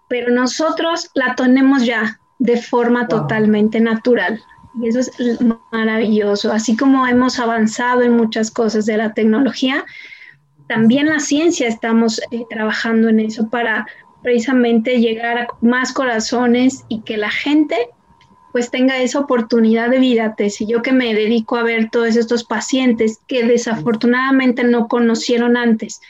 Pero 0.08 0.32
nosotros 0.32 1.10
la 1.14 1.34
tenemos 1.34 1.84
ya, 1.84 2.18
de 2.42 2.56
forma 2.60 3.06
totalmente 3.06 3.80
natural. 3.80 4.42
Y 4.80 4.88
eso 4.88 4.98
es 4.98 5.38
maravilloso. 5.70 6.52
Así 6.52 6.76
como 6.76 7.06
hemos 7.06 7.38
avanzado 7.38 8.02
en 8.02 8.16
muchas 8.16 8.50
cosas 8.50 8.84
de 8.84 8.96
la 8.96 9.14
tecnología, 9.14 9.84
también 10.66 11.08
la 11.08 11.20
ciencia 11.20 11.68
estamos 11.68 12.20
eh, 12.32 12.44
trabajando 12.50 13.08
en 13.08 13.20
eso 13.20 13.48
para 13.48 13.86
precisamente 14.22 14.98
llegar 14.98 15.38
a 15.38 15.46
más 15.60 15.92
corazones 15.92 16.84
y 16.88 17.02
que 17.02 17.16
la 17.16 17.30
gente 17.30 17.76
pues 18.50 18.70
tenga 18.70 18.98
esa 18.98 19.20
oportunidad 19.20 19.88
de 19.88 20.00
vida. 20.00 20.34
Si 20.50 20.66
yo 20.66 20.82
que 20.82 20.92
me 20.92 21.14
dedico 21.14 21.56
a 21.56 21.62
ver 21.62 21.90
todos 21.90 22.16
estos 22.16 22.42
pacientes 22.42 23.20
que 23.28 23.44
desafortunadamente 23.44 24.64
no 24.64 24.88
conocieron 24.88 25.56
antes 25.56 26.00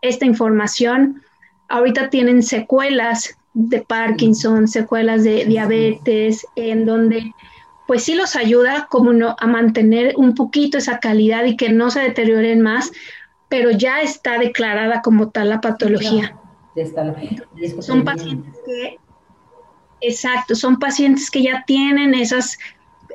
esta 0.00 0.24
información, 0.24 1.22
ahorita 1.68 2.08
tienen 2.08 2.42
secuelas 2.42 3.36
de 3.58 3.80
Parkinson, 3.80 4.68
secuelas 4.68 5.24
de 5.24 5.46
diabetes, 5.46 6.46
en 6.56 6.84
donde 6.84 7.32
pues 7.86 8.02
sí 8.04 8.14
los 8.14 8.36
ayuda 8.36 8.86
como 8.90 9.14
no, 9.14 9.34
a 9.38 9.46
mantener 9.46 10.12
un 10.18 10.34
poquito 10.34 10.76
esa 10.76 10.98
calidad 10.98 11.44
y 11.46 11.56
que 11.56 11.70
no 11.70 11.90
se 11.90 12.00
deterioren 12.00 12.60
más, 12.60 12.92
pero 13.48 13.70
ya 13.70 14.02
está 14.02 14.38
declarada 14.38 15.00
como 15.00 15.30
tal 15.30 15.48
la 15.48 15.62
patología. 15.62 16.36
son 17.80 18.04
pacientes 18.04 18.54
que, 18.66 18.98
exacto, 20.02 20.54
son 20.54 20.78
pacientes 20.78 21.30
que 21.30 21.42
ya 21.42 21.64
tienen 21.66 22.12
esas 22.12 22.58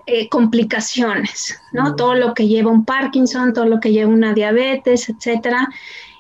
eh, 0.08 0.28
complicaciones, 0.28 1.62
¿no? 1.72 1.96
Todo 1.96 2.16
lo 2.16 2.34
que 2.34 2.48
lleva 2.48 2.72
un 2.72 2.84
Parkinson, 2.84 3.54
todo 3.54 3.66
lo 3.66 3.80
que 3.80 3.92
lleva 3.92 4.12
una 4.12 4.34
diabetes, 4.34 5.08
etcétera. 5.08 5.70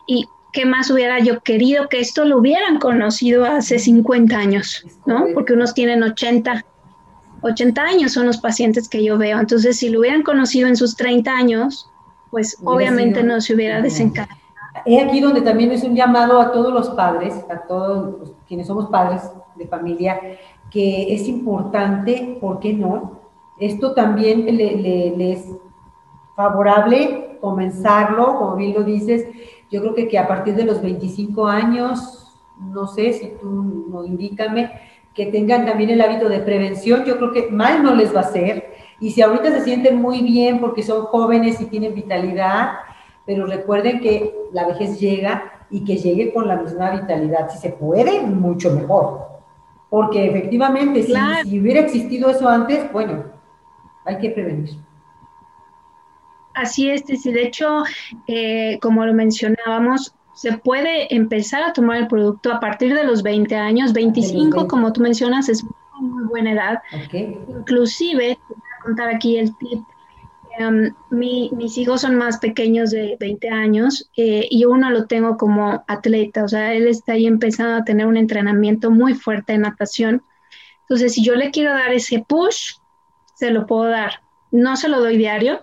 Y 0.05 0.27
qué 0.51 0.65
más 0.65 0.89
hubiera 0.91 1.19
yo 1.19 1.41
querido 1.41 1.89
que 1.89 1.99
esto 1.99 2.25
lo 2.25 2.39
hubieran 2.39 2.79
conocido 2.79 3.45
hace 3.45 3.79
50 3.79 4.35
años, 4.35 4.85
¿no? 5.05 5.25
Porque 5.33 5.53
unos 5.53 5.73
tienen 5.73 6.03
80, 6.03 6.65
80 7.41 7.81
años 7.81 8.11
son 8.13 8.25
los 8.25 8.37
pacientes 8.37 8.89
que 8.89 9.03
yo 9.03 9.17
veo. 9.17 9.39
Entonces, 9.39 9.77
si 9.77 9.89
lo 9.89 9.99
hubieran 9.99 10.23
conocido 10.23 10.67
en 10.67 10.75
sus 10.75 10.95
30 10.95 11.31
años, 11.31 11.89
pues 12.29 12.57
obviamente 12.63 13.23
no 13.23 13.41
se 13.41 13.55
hubiera 13.55 13.81
desencadenado. 13.81 14.39
Es 14.85 15.03
aquí 15.03 15.19
donde 15.19 15.41
también 15.41 15.71
es 15.71 15.83
un 15.83 15.95
llamado 15.95 16.39
a 16.39 16.51
todos 16.51 16.73
los 16.73 16.89
padres, 16.91 17.35
a 17.49 17.59
todos 17.67 18.33
quienes 18.47 18.67
somos 18.67 18.89
padres 18.89 19.21
de 19.55 19.67
familia, 19.67 20.19
que 20.71 21.13
es 21.13 21.27
importante, 21.27 22.37
¿por 22.39 22.59
qué 22.59 22.73
no? 22.73 23.19
Esto 23.59 23.93
también 23.93 24.45
le, 24.45 25.31
es 25.33 25.45
favorable 26.35 27.37
comenzarlo, 27.41 28.37
como 28.37 28.55
bien 28.55 28.73
lo 28.73 28.83
dices, 28.83 29.27
yo 29.71 29.81
creo 29.81 29.95
que, 29.95 30.07
que 30.07 30.19
a 30.19 30.27
partir 30.27 30.55
de 30.55 30.65
los 30.65 30.81
25 30.81 31.47
años, 31.47 32.27
no 32.60 32.88
sé 32.88 33.13
si 33.13 33.34
tú 33.41 33.88
no 33.89 34.05
indícame, 34.05 34.71
que 35.13 35.25
tengan 35.27 35.65
también 35.65 35.89
el 35.89 36.01
hábito 36.01 36.29
de 36.29 36.39
prevención, 36.39 37.03
yo 37.05 37.17
creo 37.17 37.31
que 37.31 37.49
mal 37.49 37.84
no 37.84 37.95
les 37.95 38.13
va 38.13 38.19
a 38.19 38.23
hacer. 38.23 38.73
Y 38.99 39.12
si 39.12 39.21
ahorita 39.21 39.51
se 39.51 39.63
sienten 39.63 40.01
muy 40.01 40.21
bien 40.21 40.60
porque 40.60 40.84
son 40.84 41.05
jóvenes 41.05 41.60
y 41.60 41.65
tienen 41.65 41.95
vitalidad, 41.95 42.73
pero 43.25 43.45
recuerden 43.45 43.99
que 43.99 44.34
la 44.53 44.67
vejez 44.67 44.99
llega 44.99 45.65
y 45.69 45.84
que 45.84 45.97
llegue 45.97 46.34
con 46.34 46.47
la 46.47 46.57
misma 46.57 46.91
vitalidad. 46.91 47.49
Si 47.49 47.57
se 47.57 47.69
puede, 47.69 48.21
mucho 48.21 48.71
mejor. 48.71 49.31
Porque 49.89 50.25
efectivamente, 50.25 51.03
si, 51.03 51.60
hubiera 51.60 51.81
existido 51.81 52.29
eso 52.29 52.47
antes, 52.47 52.91
bueno, 52.91 53.23
hay 54.05 54.17
que 54.17 54.29
prevenir. 54.29 54.77
Así 56.53 56.89
es, 56.89 57.03
y 57.07 57.31
de 57.31 57.43
hecho, 57.43 57.83
eh, 58.27 58.77
como 58.81 59.05
lo 59.05 59.13
mencionábamos, 59.13 60.13
se 60.33 60.57
puede 60.57 61.13
empezar 61.13 61.63
a 61.63 61.73
tomar 61.73 61.97
el 61.97 62.07
producto 62.07 62.51
a 62.51 62.59
partir 62.59 62.93
de 62.93 63.03
los 63.03 63.23
20 63.23 63.55
años, 63.55 63.93
25 63.93 64.67
como 64.67 64.91
tú 64.91 65.01
mencionas 65.01 65.49
es 65.49 65.63
muy 65.99 66.23
buena 66.25 66.53
edad. 66.53 66.79
Inclusive, 67.13 68.37
voy 68.49 68.57
a 68.57 68.83
contar 68.83 69.09
aquí 69.09 69.37
el 69.37 69.55
tip, 69.57 69.83
em, 70.57 70.93
mis 71.11 71.77
hijos 71.77 72.01
son 72.01 72.15
más 72.15 72.39
pequeños 72.39 72.91
de 72.91 73.17
20 73.19 73.49
años 73.49 74.09
eh, 74.17 74.47
y 74.49 74.65
uno 74.65 74.89
lo 74.89 75.05
tengo 75.05 75.37
como 75.37 75.83
atleta, 75.87 76.43
o 76.43 76.47
sea, 76.47 76.73
él 76.73 76.87
está 76.87 77.13
ahí 77.13 77.27
empezando 77.27 77.75
a 77.75 77.85
tener 77.85 78.07
un 78.07 78.17
entrenamiento 78.17 78.89
muy 78.89 79.13
fuerte 79.13 79.53
en 79.53 79.61
natación. 79.61 80.23
Entonces, 80.81 81.13
si 81.13 81.23
yo 81.23 81.35
le 81.35 81.51
quiero 81.51 81.71
dar 81.71 81.93
ese 81.93 82.25
push, 82.27 82.73
se 83.35 83.51
lo 83.51 83.65
puedo 83.65 83.85
dar. 83.85 84.21
No 84.51 84.75
se 84.75 84.89
lo 84.89 84.99
doy 84.99 85.17
diario, 85.17 85.61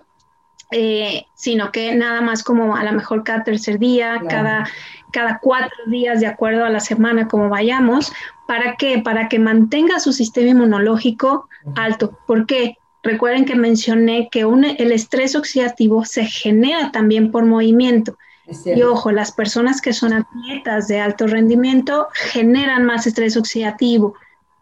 eh, 0.71 1.25
sino 1.33 1.71
que 1.71 1.95
nada 1.95 2.21
más 2.21 2.43
como 2.43 2.75
a 2.75 2.83
lo 2.83 2.91
mejor 2.91 3.23
cada 3.23 3.43
tercer 3.43 3.79
día, 3.79 4.21
cada, 4.29 4.69
cada 5.11 5.39
cuatro 5.39 5.77
días 5.87 6.19
de 6.19 6.27
acuerdo 6.27 6.63
a 6.63 6.69
la 6.69 6.79
semana 6.79 7.27
como 7.27 7.49
vayamos. 7.49 8.11
¿Para 8.47 8.75
qué? 8.75 8.99
Para 8.99 9.29
que 9.29 9.39
mantenga 9.39 9.99
su 9.99 10.13
sistema 10.13 10.49
inmunológico 10.49 11.49
alto. 11.75 12.19
¿Por 12.27 12.45
qué? 12.45 12.77
Recuerden 13.01 13.45
que 13.45 13.55
mencioné 13.55 14.29
que 14.29 14.41
el 14.41 14.91
estrés 14.91 15.35
oxidativo 15.35 16.05
se 16.05 16.25
genera 16.25 16.91
también 16.91 17.31
por 17.31 17.45
movimiento. 17.45 18.17
Y 18.65 18.81
ojo, 18.81 19.11
las 19.11 19.31
personas 19.31 19.79
que 19.81 19.93
son 19.93 20.13
atletas 20.13 20.87
de 20.87 20.99
alto 20.99 21.27
rendimiento 21.27 22.07
generan 22.13 22.85
más 22.85 23.07
estrés 23.07 23.37
oxidativo. 23.37 24.15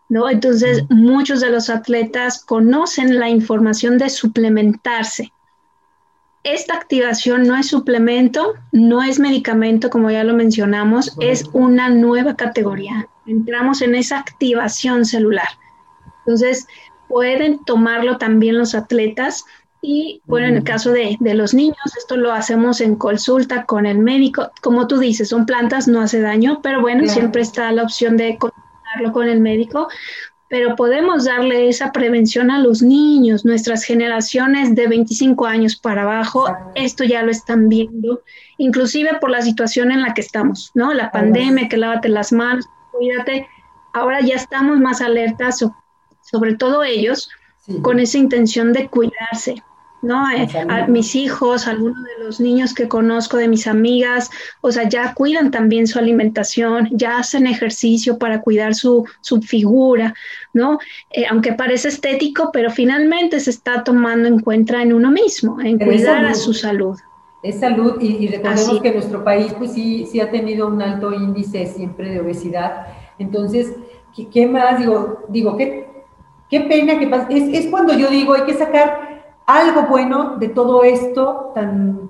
¿no? 0.09 0.29
Entonces, 0.29 0.83
muchos 0.89 1.41
de 1.41 1.49
los 1.49 1.69
atletas 1.69 2.43
conocen 2.43 3.19
la 3.19 3.29
información 3.29 3.97
de 3.97 4.09
suplementarse 4.09 5.31
esta 6.53 6.75
activación 6.75 7.45
no 7.45 7.57
es 7.57 7.67
suplemento, 7.67 8.53
no 8.71 9.03
es 9.03 9.19
medicamento, 9.19 9.89
como 9.89 10.09
ya 10.09 10.23
lo 10.23 10.33
mencionamos, 10.33 11.15
es 11.19 11.45
una 11.51 11.89
nueva 11.89 12.35
categoría. 12.35 13.09
Entramos 13.25 13.81
en 13.81 13.95
esa 13.95 14.19
activación 14.19 15.03
celular. 15.05 15.47
Entonces, 16.19 16.65
pueden 17.09 17.63
tomarlo 17.65 18.17
también 18.17 18.57
los 18.57 18.75
atletas 18.75 19.43
y, 19.81 20.21
bueno, 20.25 20.47
en 20.47 20.55
el 20.55 20.63
caso 20.63 20.91
de, 20.91 21.17
los 21.19 21.53
niños, 21.53 21.77
esto 21.97 22.15
lo 22.15 22.31
hacemos 22.31 22.79
en 22.79 22.95
consulta 22.95 23.65
con 23.65 23.85
el 23.85 23.99
médico. 23.99 24.51
Como 24.61 24.87
tú 24.87 24.99
dices, 24.99 25.29
son 25.29 25.45
plantas, 25.45 25.89
no 25.89 26.01
hace 26.01 26.21
daño, 26.21 26.61
pero 26.63 26.81
bueno, 26.81 27.07
siempre 27.07 27.41
está 27.41 27.71
la 27.73 27.83
opción 27.83 28.15
de 28.15 28.37
consultarlo 28.37 29.11
con 29.11 29.27
el 29.27 29.41
médico 29.41 29.89
pero 30.49 30.75
podemos 30.75 31.25
darle 31.25 31.67
esa 31.67 31.91
prevención 31.91 32.51
a 32.51 32.59
los 32.59 32.81
niños, 32.81 33.43
nuestras 33.43 33.83
generaciones 33.83 34.75
de 34.75 34.87
25 34.87 35.45
años 35.45 35.75
para 35.75 36.03
abajo, 36.03 36.47
esto 36.75 37.03
ya 37.03 37.21
lo 37.23 37.31
están 37.31 37.67
viendo, 37.67 38.21
inclusive 38.57 39.17
por 39.19 39.29
la 39.29 39.41
situación 39.41 39.91
en 39.91 40.01
la 40.01 40.13
que 40.13 40.21
estamos, 40.21 40.71
¿no? 40.73 40.93
La 40.93 41.11
pandemia, 41.11 41.67
que 41.67 41.77
lávate 41.77 42.07
las 42.07 42.31
manos, 42.31 42.65
cuídate, 42.91 43.47
ahora 43.93 44.21
ya 44.21 44.35
estamos 44.35 44.79
más 44.79 45.01
alertas, 45.01 45.65
sobre 46.21 46.55
todo 46.55 46.83
ellos, 46.83 47.29
con 47.81 47.99
esa 47.99 48.17
intención 48.17 48.71
de 48.71 48.87
cuidarse, 48.87 49.61
¿no? 50.01 50.29
Eh, 50.31 50.47
a 50.69 50.87
mis 50.87 51.15
hijos, 51.15 51.67
algunos 51.67 52.03
de 52.03 52.25
los 52.25 52.39
niños 52.39 52.73
que 52.73 52.87
conozco, 52.87 53.37
de 53.37 53.47
mis 53.47 53.67
amigas, 53.67 54.29
o 54.61 54.71
sea, 54.71 54.87
ya 54.87 55.13
cuidan 55.13 55.51
también 55.51 55.87
su 55.87 55.99
alimentación, 55.99 56.89
ya 56.91 57.17
hacen 57.17 57.47
ejercicio 57.47 58.17
para 58.17 58.41
cuidar 58.41 58.75
su, 58.75 59.05
su 59.21 59.41
figura, 59.41 60.13
¿no? 60.53 60.79
Eh, 61.11 61.25
aunque 61.29 61.53
parece 61.53 61.89
estético, 61.89 62.51
pero 62.51 62.69
finalmente 62.69 63.39
se 63.39 63.49
está 63.49 63.83
tomando 63.83 64.27
en 64.27 64.39
cuenta 64.39 64.81
en 64.81 64.93
uno 64.93 65.11
mismo, 65.11 65.59
en 65.61 65.79
cuidar 65.79 66.25
a 66.25 66.35
su 66.35 66.53
salud. 66.53 66.97
Es 67.43 67.59
salud 67.59 68.01
y, 68.01 68.27
recordemos 68.27 68.81
que 68.81 68.91
nuestro 68.91 69.23
país 69.23 69.53
pues 69.57 69.73
sí, 69.73 70.07
sí 70.11 70.19
ha 70.19 70.31
tenido 70.31 70.67
un 70.67 70.81
alto 70.81 71.13
índice 71.13 71.65
siempre 71.67 72.09
de 72.09 72.19
obesidad. 72.19 72.87
Entonces, 73.19 73.73
¿qué, 74.33 74.47
más? 74.47 74.79
Digo, 74.79 75.23
digo 75.29 75.55
qué, 75.55 75.87
qué 76.49 76.61
pena 76.61 76.99
que 76.99 77.07
pasa. 77.07 77.27
Es, 77.29 77.43
es 77.53 77.67
cuando 77.69 77.97
yo 77.97 78.09
digo, 78.09 78.33
hay 78.33 78.43
que 78.43 78.55
sacar 78.55 79.06
algo 79.47 79.83
bueno 79.83 80.35
de 80.37 80.49
todo 80.49 80.83
esto 80.83 81.51
tan 81.55 82.09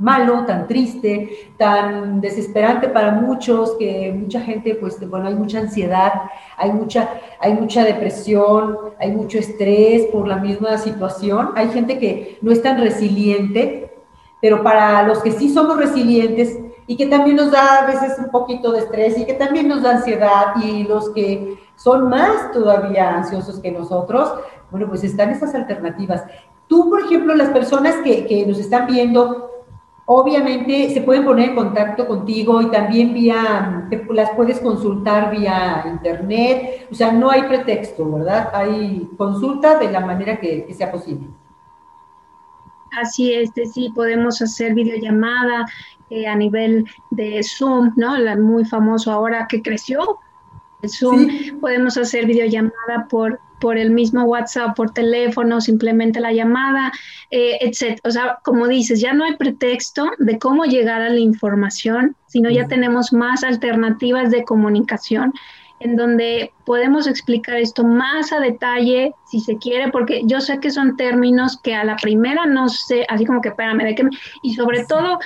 malo, 0.00 0.46
tan 0.46 0.66
triste, 0.66 1.52
tan 1.58 2.20
desesperante 2.20 2.88
para 2.88 3.12
muchos, 3.12 3.76
que 3.78 4.12
mucha 4.12 4.40
gente, 4.40 4.74
pues, 4.74 4.98
bueno, 5.08 5.28
hay 5.28 5.34
mucha 5.34 5.60
ansiedad, 5.60 6.12
hay 6.56 6.72
mucha, 6.72 7.08
hay 7.38 7.52
mucha 7.52 7.84
depresión, 7.84 8.78
hay 8.98 9.12
mucho 9.12 9.38
estrés 9.38 10.06
por 10.06 10.26
la 10.26 10.36
misma 10.36 10.78
situación. 10.78 11.50
Hay 11.54 11.68
gente 11.68 11.98
que 11.98 12.38
no 12.40 12.50
es 12.50 12.62
tan 12.62 12.80
resiliente, 12.80 13.94
pero 14.40 14.62
para 14.62 15.02
los 15.02 15.22
que 15.22 15.32
sí 15.32 15.52
somos 15.52 15.76
resilientes 15.76 16.58
y 16.86 16.96
que 16.96 17.06
también 17.06 17.36
nos 17.36 17.52
da 17.52 17.84
a 17.84 17.86
veces 17.86 18.18
un 18.18 18.30
poquito 18.30 18.72
de 18.72 18.80
estrés 18.80 19.18
y 19.18 19.26
que 19.26 19.34
también 19.34 19.68
nos 19.68 19.82
da 19.82 19.92
ansiedad 19.92 20.56
y 20.62 20.84
los 20.84 21.10
que 21.10 21.58
son 21.76 22.08
más 22.08 22.52
todavía 22.52 23.14
ansiosos 23.16 23.58
que 23.60 23.70
nosotros, 23.70 24.32
bueno, 24.70 24.88
pues 24.88 25.04
están 25.04 25.30
esas 25.30 25.54
alternativas. 25.54 26.24
Tú, 26.68 26.88
por 26.88 27.00
ejemplo, 27.02 27.34
las 27.34 27.50
personas 27.50 27.96
que, 28.04 28.44
nos 28.46 28.58
están 28.58 28.86
viendo, 28.86 29.50
obviamente 30.06 30.90
se 30.90 31.00
pueden 31.00 31.24
poner 31.24 31.50
en 31.50 31.56
contacto 31.56 32.06
contigo 32.06 32.62
y 32.62 32.70
también 32.70 33.12
vía, 33.12 33.88
las 34.10 34.30
puedes 34.30 34.60
consultar 34.60 35.30
vía 35.32 35.84
internet, 35.90 36.86
o 36.90 36.94
sea, 36.94 37.12
no 37.12 37.30
hay 37.30 37.42
pretexto, 37.42 38.10
¿verdad? 38.12 38.50
Hay 38.52 39.08
consulta 39.16 39.78
de 39.78 39.90
la 39.90 40.00
manera 40.00 40.38
que, 40.38 40.72
sea 40.72 40.92
posible. 40.92 41.26
Así 43.00 43.32
es, 43.32 43.50
sí, 43.72 43.92
podemos 43.94 44.42
hacer 44.42 44.74
videollamada 44.74 45.66
eh, 46.08 46.26
a 46.26 46.34
nivel 46.34 46.86
de 47.10 47.40
Zoom, 47.42 47.92
¿no? 47.96 48.16
La 48.18 48.36
muy 48.36 48.64
famoso 48.64 49.12
ahora 49.12 49.46
que 49.48 49.62
creció, 49.62 50.18
Zoom, 50.88 51.60
podemos 51.60 51.96
hacer 51.96 52.26
videollamada 52.26 53.06
por 53.08 53.38
por 53.60 53.76
el 53.78 53.90
mismo 53.90 54.24
WhatsApp, 54.24 54.74
por 54.74 54.92
teléfono, 54.92 55.60
simplemente 55.60 56.18
la 56.18 56.32
llamada, 56.32 56.90
eh, 57.30 57.58
etc. 57.60 58.00
O 58.04 58.10
sea, 58.10 58.38
como 58.42 58.66
dices, 58.66 59.00
ya 59.00 59.12
no 59.12 59.24
hay 59.24 59.36
pretexto 59.36 60.10
de 60.18 60.38
cómo 60.38 60.64
llegar 60.64 61.02
a 61.02 61.10
la 61.10 61.20
información, 61.20 62.16
sino 62.26 62.50
ya 62.50 62.66
tenemos 62.66 63.12
más 63.12 63.44
alternativas 63.44 64.30
de 64.30 64.44
comunicación 64.44 65.32
en 65.80 65.96
donde 65.96 66.52
podemos 66.66 67.06
explicar 67.06 67.56
esto 67.56 67.84
más 67.84 68.32
a 68.32 68.40
detalle, 68.40 69.14
si 69.26 69.40
se 69.40 69.56
quiere, 69.56 69.90
porque 69.90 70.22
yo 70.26 70.40
sé 70.42 70.58
que 70.58 70.70
son 70.70 70.96
términos 70.96 71.58
que 71.62 71.74
a 71.74 71.84
la 71.84 71.96
primera 71.96 72.44
no 72.44 72.68
sé, 72.68 73.06
así 73.08 73.24
como 73.24 73.40
que 73.40 73.48
espérame, 73.48 73.78
de 73.78 74.10
y 74.42 74.54
sobre 74.54 74.84
todo 74.84 75.20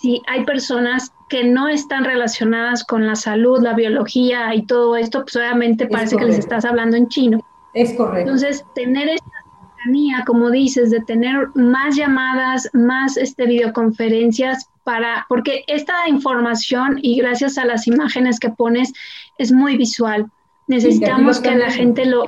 si 0.00 0.20
hay 0.26 0.44
personas 0.44 1.12
que 1.32 1.44
no 1.44 1.66
están 1.66 2.04
relacionadas 2.04 2.84
con 2.84 3.06
la 3.06 3.16
salud, 3.16 3.58
la 3.62 3.72
biología 3.72 4.54
y 4.54 4.66
todo 4.66 4.96
esto, 4.96 5.22
pues 5.22 5.34
obviamente 5.36 5.86
parece 5.86 6.18
que 6.18 6.26
les 6.26 6.38
estás 6.38 6.66
hablando 6.66 6.94
en 6.94 7.08
chino. 7.08 7.40
Es 7.72 7.94
correcto. 7.94 8.20
Entonces, 8.20 8.66
tener 8.74 9.08
estas 9.08 9.32
cercanía, 9.78 10.24
como 10.26 10.50
dices, 10.50 10.90
de 10.90 11.00
tener 11.00 11.48
más 11.54 11.96
llamadas, 11.96 12.68
más 12.74 13.16
este, 13.16 13.46
videoconferencias 13.46 14.68
para, 14.84 15.24
porque 15.26 15.64
esta 15.68 16.06
información 16.06 16.98
y 17.00 17.16
gracias 17.16 17.56
a 17.56 17.64
las 17.64 17.86
imágenes 17.86 18.38
que 18.38 18.50
pones 18.50 18.92
es 19.38 19.52
muy 19.52 19.78
visual. 19.78 20.30
Necesitamos 20.66 21.40
que 21.40 21.56
la 21.56 21.70
gente 21.70 22.04
lo, 22.04 22.26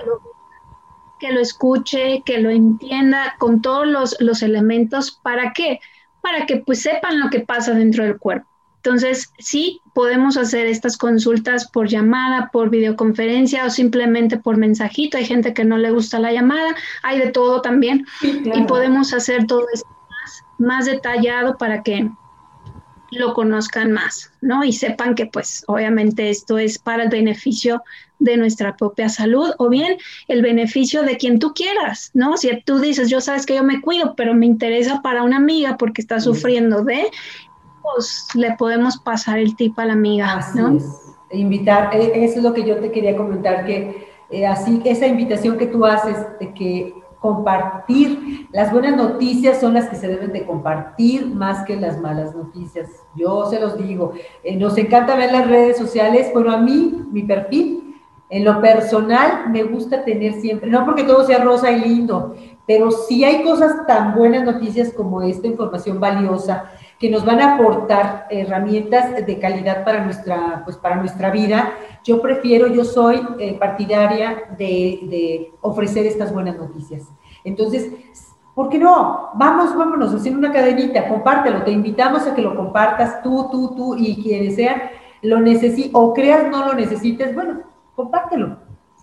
que 1.20 1.30
lo 1.30 1.40
escuche, 1.40 2.22
que 2.24 2.38
lo 2.38 2.48
entienda 2.48 3.34
con 3.38 3.60
todos 3.60 3.86
los, 3.86 4.16
los 4.18 4.42
elementos. 4.42 5.20
¿Para 5.22 5.52
qué? 5.52 5.78
Para 6.22 6.46
que 6.46 6.56
pues 6.56 6.80
sepan 6.80 7.20
lo 7.20 7.28
que 7.28 7.40
pasa 7.40 7.74
dentro 7.74 8.02
del 8.02 8.16
cuerpo. 8.16 8.48
Entonces, 8.84 9.32
sí, 9.38 9.80
podemos 9.94 10.36
hacer 10.36 10.66
estas 10.66 10.98
consultas 10.98 11.70
por 11.70 11.88
llamada, 11.88 12.50
por 12.52 12.68
videoconferencia 12.68 13.64
o 13.64 13.70
simplemente 13.70 14.36
por 14.36 14.58
mensajito. 14.58 15.16
Hay 15.16 15.24
gente 15.24 15.54
que 15.54 15.64
no 15.64 15.78
le 15.78 15.90
gusta 15.90 16.18
la 16.18 16.32
llamada, 16.32 16.76
hay 17.02 17.18
de 17.18 17.30
todo 17.30 17.62
también. 17.62 18.04
Y 18.20 18.62
podemos 18.64 19.14
hacer 19.14 19.46
todo 19.46 19.64
esto 19.72 19.88
más, 20.10 20.44
más 20.58 20.84
detallado 20.84 21.56
para 21.56 21.82
que 21.82 22.10
lo 23.10 23.32
conozcan 23.32 23.90
más, 23.90 24.30
¿no? 24.42 24.64
Y 24.64 24.72
sepan 24.72 25.14
que 25.14 25.26
pues 25.26 25.64
obviamente 25.66 26.28
esto 26.28 26.58
es 26.58 26.78
para 26.78 27.04
el 27.04 27.08
beneficio 27.08 27.82
de 28.18 28.36
nuestra 28.36 28.76
propia 28.76 29.08
salud 29.08 29.50
o 29.58 29.70
bien 29.70 29.96
el 30.28 30.42
beneficio 30.42 31.04
de 31.04 31.16
quien 31.16 31.38
tú 31.38 31.54
quieras, 31.54 32.10
¿no? 32.12 32.36
Si 32.36 32.50
tú 32.64 32.80
dices, 32.80 33.08
yo 33.08 33.22
sabes 33.22 33.46
que 33.46 33.54
yo 33.54 33.64
me 33.64 33.80
cuido, 33.80 34.14
pero 34.14 34.34
me 34.34 34.46
interesa 34.46 35.00
para 35.00 35.22
una 35.22 35.36
amiga 35.36 35.76
porque 35.78 36.02
está 36.02 36.20
sufriendo 36.20 36.84
de, 36.84 37.06
pues 37.84 38.28
le 38.34 38.52
podemos 38.56 38.96
pasar 38.96 39.38
el 39.38 39.54
tip 39.54 39.78
a 39.78 39.84
la 39.84 39.92
amiga, 39.92 40.32
así 40.32 40.58
Es. 40.76 41.00
E 41.30 41.38
invitar, 41.38 41.94
e, 41.94 42.24
eso 42.24 42.38
es 42.38 42.42
lo 42.42 42.54
que 42.54 42.64
yo 42.64 42.78
te 42.78 42.90
quería 42.90 43.16
comentar, 43.16 43.66
que 43.66 44.08
eh, 44.30 44.46
así 44.46 44.80
esa 44.84 45.06
invitación 45.06 45.58
que 45.58 45.66
tú 45.66 45.84
haces 45.84 46.16
de 46.40 46.54
que 46.54 46.94
compartir, 47.20 48.48
las 48.52 48.70
buenas 48.72 48.96
noticias 48.96 49.60
son 49.60 49.74
las 49.74 49.88
que 49.88 49.96
se 49.96 50.08
deben 50.08 50.32
de 50.32 50.44
compartir 50.44 51.26
más 51.26 51.64
que 51.64 51.76
las 51.76 52.00
malas 52.00 52.34
noticias. 52.34 52.90
Yo 53.14 53.46
se 53.46 53.60
los 53.60 53.78
digo, 53.78 54.12
eh, 54.42 54.56
nos 54.56 54.76
encanta 54.76 55.16
ver 55.16 55.32
las 55.32 55.48
redes 55.48 55.76
sociales, 55.76 56.30
pero 56.34 56.50
a 56.50 56.58
mí, 56.58 57.06
mi 57.10 57.22
perfil, 57.22 57.96
en 58.30 58.44
lo 58.44 58.60
personal, 58.60 59.50
me 59.50 59.62
gusta 59.62 60.04
tener 60.04 60.34
siempre, 60.40 60.70
no 60.70 60.84
porque 60.84 61.04
todo 61.04 61.24
sea 61.26 61.44
rosa 61.44 61.70
y 61.70 61.80
lindo, 61.80 62.34
pero 62.66 62.90
si 62.90 63.24
hay 63.24 63.42
cosas 63.42 63.86
tan 63.86 64.14
buenas 64.14 64.44
noticias 64.44 64.92
como 64.92 65.22
esta 65.22 65.46
información 65.46 66.00
valiosa 66.00 66.70
que 66.98 67.10
nos 67.10 67.24
van 67.24 67.40
a 67.40 67.54
aportar 67.54 68.26
herramientas 68.30 69.26
de 69.26 69.38
calidad 69.38 69.84
para 69.84 70.04
nuestra, 70.04 70.62
pues 70.64 70.76
para 70.76 70.96
nuestra 70.96 71.30
vida, 71.30 71.72
yo 72.04 72.22
prefiero, 72.22 72.68
yo 72.68 72.84
soy 72.84 73.20
eh, 73.38 73.54
partidaria 73.58 74.44
de, 74.56 75.52
ofrecer 75.60 76.06
estas 76.06 76.32
buenas 76.32 76.56
noticias. 76.56 77.02
Entonces, 77.42 77.90
¿por 78.54 78.68
qué 78.68 78.78
no? 78.78 79.30
Vamos, 79.34 79.76
vámonos, 79.76 80.14
haciendo 80.14 80.38
una 80.38 80.52
cadenita, 80.52 81.08
compártelo, 81.08 81.62
te 81.62 81.72
invitamos 81.72 82.26
a 82.26 82.34
que 82.34 82.42
lo 82.42 82.54
compartas 82.56 83.22
tú, 83.22 83.48
tú, 83.50 83.74
tú 83.74 83.96
y 83.96 84.22
quienes 84.22 84.54
sean, 84.54 84.82
lo 85.22 85.40
necesiten, 85.40 85.90
o 85.94 86.12
creas 86.12 86.50
no 86.50 86.66
lo 86.66 86.74
necesites, 86.74 87.34
bueno, 87.34 87.60
compártelo. 87.96 88.58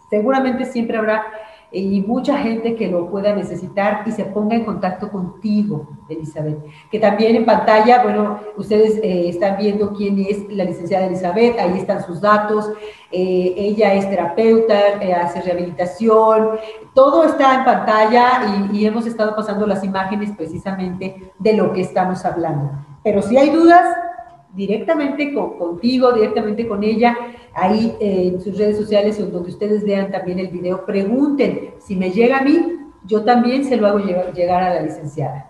Seguramente 0.09 0.65
siempre 0.65 0.97
habrá 0.97 1.25
y 1.73 2.01
mucha 2.01 2.37
gente 2.37 2.75
que 2.75 2.89
lo 2.89 3.09
pueda 3.09 3.33
necesitar 3.33 4.03
y 4.05 4.11
se 4.11 4.25
ponga 4.25 4.55
en 4.55 4.65
contacto 4.65 5.09
contigo, 5.09 5.87
Elizabeth. 6.09 6.57
Que 6.91 6.99
también 6.99 7.35
en 7.35 7.45
pantalla, 7.45 8.03
bueno, 8.03 8.39
ustedes 8.57 8.97
eh, 8.97 9.29
están 9.29 9.57
viendo 9.57 9.93
quién 9.93 10.19
es 10.19 10.49
la 10.49 10.65
licenciada 10.65 11.05
Elizabeth, 11.05 11.57
ahí 11.57 11.79
están 11.79 12.05
sus 12.05 12.19
datos, 12.19 12.69
eh, 13.09 13.53
ella 13.55 13.93
es 13.93 14.09
terapeuta, 14.09 15.01
eh, 15.01 15.13
hace 15.13 15.41
rehabilitación, 15.41 16.57
todo 16.93 17.23
está 17.23 17.59
en 17.59 17.65
pantalla 17.65 18.69
y, 18.71 18.79
y 18.79 18.85
hemos 18.85 19.07
estado 19.07 19.33
pasando 19.33 19.65
las 19.65 19.83
imágenes 19.83 20.31
precisamente 20.35 21.31
de 21.39 21.53
lo 21.53 21.71
que 21.71 21.81
estamos 21.81 22.25
hablando. 22.25 22.71
Pero 23.01 23.21
si 23.21 23.37
hay 23.37 23.49
dudas, 23.49 23.85
directamente 24.53 25.33
con, 25.33 25.57
contigo, 25.57 26.11
directamente 26.11 26.67
con 26.67 26.83
ella, 26.83 27.17
ahí 27.53 27.95
eh, 27.99 28.31
en 28.33 28.41
sus 28.41 28.57
redes 28.57 28.77
sociales 28.77 29.19
o 29.19 29.25
donde 29.25 29.49
ustedes 29.49 29.83
vean 29.83 30.11
también 30.11 30.39
el 30.39 30.47
video, 30.47 30.85
pregunten, 30.85 31.75
si 31.79 31.95
me 31.95 32.11
llega 32.11 32.39
a 32.39 32.41
mí, 32.43 32.77
yo 33.05 33.23
también 33.23 33.65
se 33.65 33.77
lo 33.77 33.87
hago 33.87 33.99
llegar, 33.99 34.63
a 34.63 34.75
la 34.75 34.81
licenciada. 34.81 35.49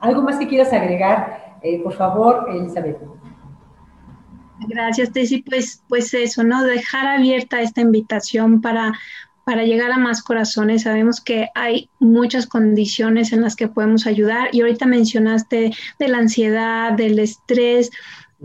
¿Algo 0.00 0.22
más 0.22 0.38
que 0.38 0.48
quieras 0.48 0.72
agregar? 0.72 1.58
Eh, 1.62 1.80
por 1.82 1.94
favor, 1.94 2.46
Elizabeth. 2.50 2.98
Gracias, 4.68 5.12
Tessy. 5.12 5.42
Pues, 5.42 5.82
pues 5.88 6.12
eso, 6.14 6.44
¿no? 6.44 6.62
Dejar 6.62 7.06
abierta 7.06 7.62
esta 7.62 7.80
invitación 7.80 8.60
para 8.60 8.92
para 9.44 9.64
llegar 9.64 9.90
a 9.90 9.98
más 9.98 10.22
corazones. 10.22 10.82
Sabemos 10.82 11.20
que 11.20 11.48
hay 11.54 11.88
muchas 11.98 12.46
condiciones 12.46 13.32
en 13.32 13.42
las 13.42 13.56
que 13.56 13.68
podemos 13.68 14.06
ayudar 14.06 14.48
y 14.52 14.60
ahorita 14.60 14.86
mencionaste 14.86 15.72
de 15.98 16.08
la 16.08 16.18
ansiedad, 16.18 16.92
del 16.92 17.18
estrés, 17.18 17.90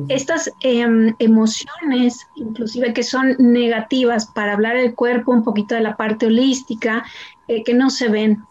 estas 0.09 0.51
em, 0.61 1.15
emociones, 1.19 2.27
inclusive 2.35 2.93
que 2.93 3.03
son 3.03 3.35
negativas 3.39 4.27
para 4.27 4.53
hablar 4.53 4.77
del 4.77 4.93
cuerpo, 4.95 5.31
un 5.31 5.43
poquito 5.43 5.75
de 5.75 5.81
la 5.81 5.97
parte 5.97 6.27
holística, 6.27 7.05
eh, 7.47 7.63
que 7.63 7.73
no 7.73 7.89
se 7.89 8.09
ven, 8.09 8.43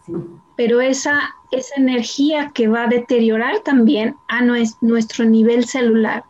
pero 0.55 0.81
esa, 0.81 1.21
esa 1.51 1.75
energía 1.75 2.51
que 2.53 2.67
va 2.67 2.83
a 2.83 2.87
deteriorar 2.87 3.59
también 3.59 4.15
a 4.27 4.41
nuestro 4.41 5.25
nivel 5.25 5.65
celular. 5.65 6.23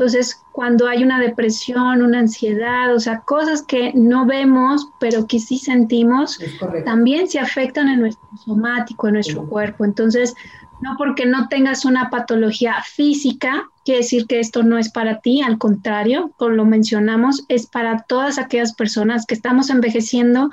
Entonces, 0.00 0.42
cuando 0.52 0.86
hay 0.86 1.02
una 1.02 1.20
depresión, 1.20 2.00
una 2.00 2.20
ansiedad, 2.20 2.94
o 2.94 3.00
sea, 3.00 3.20
cosas 3.20 3.62
que 3.62 3.92
no 3.94 4.24
vemos, 4.24 4.88
pero 4.98 5.26
que 5.26 5.38
sí 5.38 5.58
sentimos, 5.58 6.38
también 6.86 7.28
se 7.28 7.38
afectan 7.38 7.88
en 7.88 8.00
nuestro 8.00 8.26
somático, 8.42 9.08
en 9.08 9.14
nuestro 9.14 9.46
cuerpo. 9.46 9.84
Entonces, 9.84 10.34
no 10.80 10.96
porque 10.96 11.26
no 11.26 11.48
tengas 11.48 11.84
una 11.84 12.10
patología 12.10 12.76
física, 12.82 13.68
quiere 13.84 14.00
decir 14.00 14.26
que 14.26 14.40
esto 14.40 14.62
no 14.62 14.78
es 14.78 14.90
para 14.90 15.20
ti, 15.20 15.42
al 15.42 15.58
contrario, 15.58 16.32
como 16.36 16.52
lo 16.52 16.64
mencionamos, 16.64 17.44
es 17.48 17.66
para 17.66 18.02
todas 18.02 18.38
aquellas 18.38 18.74
personas 18.74 19.26
que 19.26 19.34
estamos 19.34 19.70
envejeciendo 19.70 20.50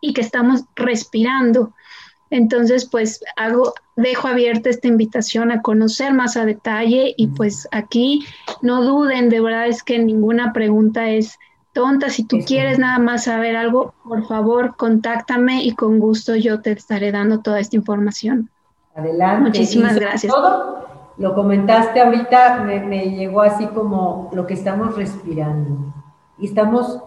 y 0.00 0.12
que 0.12 0.20
estamos 0.20 0.64
respirando. 0.74 1.74
Entonces, 2.30 2.86
pues 2.86 3.20
hago, 3.36 3.74
dejo 3.94 4.28
abierta 4.28 4.68
esta 4.68 4.88
invitación 4.88 5.52
a 5.52 5.62
conocer 5.62 6.12
más 6.12 6.36
a 6.36 6.44
detalle 6.44 7.14
y 7.16 7.28
pues 7.28 7.68
aquí 7.70 8.24
no 8.62 8.82
duden, 8.82 9.28
de 9.28 9.40
verdad 9.40 9.68
es 9.68 9.82
que 9.82 9.98
ninguna 9.98 10.52
pregunta 10.52 11.08
es 11.10 11.38
tonta. 11.72 12.10
Si 12.10 12.24
tú 12.24 12.38
quieres 12.44 12.78
nada 12.78 12.98
más 12.98 13.24
saber 13.24 13.54
algo, 13.54 13.94
por 14.02 14.26
favor, 14.26 14.76
contáctame 14.76 15.62
y 15.62 15.72
con 15.72 16.00
gusto 16.00 16.34
yo 16.34 16.60
te 16.62 16.72
estaré 16.72 17.12
dando 17.12 17.40
toda 17.40 17.60
esta 17.60 17.76
información. 17.76 18.50
Adelante. 18.96 19.50
Muchísimas 19.50 19.96
gracias. 19.96 20.32
Todo, 20.32 20.86
lo 21.18 21.34
comentaste 21.34 22.00
ahorita, 22.00 22.62
me, 22.64 22.80
me 22.80 23.10
llegó 23.10 23.42
así 23.42 23.66
como 23.66 24.30
lo 24.32 24.46
que 24.46 24.54
estamos 24.54 24.96
respirando. 24.96 25.92
Y 26.38 26.46
estamos 26.46 27.00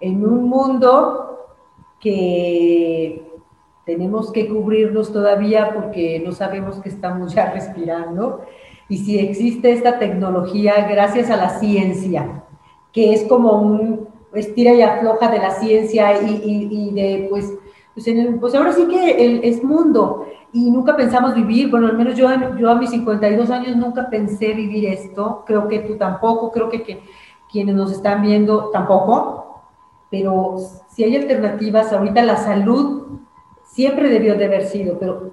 en 0.00 0.26
un 0.26 0.48
mundo 0.48 1.46
que 2.00 3.26
tenemos 3.84 4.32
que 4.32 4.48
cubrirnos 4.48 5.12
todavía 5.12 5.72
porque 5.72 6.20
no 6.24 6.32
sabemos 6.32 6.80
que 6.80 6.88
estamos 6.88 7.34
ya 7.34 7.52
respirando. 7.52 8.42
Y 8.88 8.98
si 8.98 9.18
existe 9.18 9.72
esta 9.72 9.98
tecnología, 9.98 10.86
gracias 10.88 11.30
a 11.30 11.36
la 11.36 11.50
ciencia, 11.58 12.44
que 12.92 13.12
es 13.12 13.24
como 13.24 13.60
un 13.60 14.08
estira 14.34 14.74
y 14.74 14.82
afloja 14.82 15.30
de 15.30 15.38
la 15.38 15.50
ciencia 15.50 16.20
y, 16.20 16.90
de, 16.90 17.26
pues, 17.30 17.52
pues, 17.96 18.06
pues, 18.38 18.54
ahora 18.54 18.74
sí 18.74 18.86
que 18.88 19.48
es 19.48 19.64
mundo 19.64 20.26
y 20.52 20.70
nunca 20.70 20.94
pensamos 20.94 21.34
vivir, 21.34 21.70
bueno, 21.70 21.86
al 21.86 21.96
menos 21.96 22.14
yo, 22.14 22.28
yo 22.58 22.70
a 22.70 22.74
mis 22.74 22.90
52 22.90 23.50
años 23.50 23.74
nunca 23.74 24.10
pensé 24.10 24.52
vivir 24.52 24.84
esto, 24.84 25.44
creo 25.46 25.66
que 25.66 25.78
tú 25.78 25.96
tampoco, 25.96 26.52
creo 26.52 26.68
que, 26.68 26.82
que 26.82 27.02
quienes 27.50 27.74
nos 27.74 27.90
están 27.90 28.20
viendo 28.20 28.68
tampoco, 28.70 29.62
pero 30.10 30.56
si 30.88 31.04
hay 31.04 31.16
alternativas, 31.16 31.90
ahorita 31.90 32.22
la 32.22 32.36
salud 32.36 33.20
siempre 33.64 34.10
debió 34.10 34.34
de 34.34 34.44
haber 34.44 34.66
sido, 34.66 34.98
pero 34.98 35.30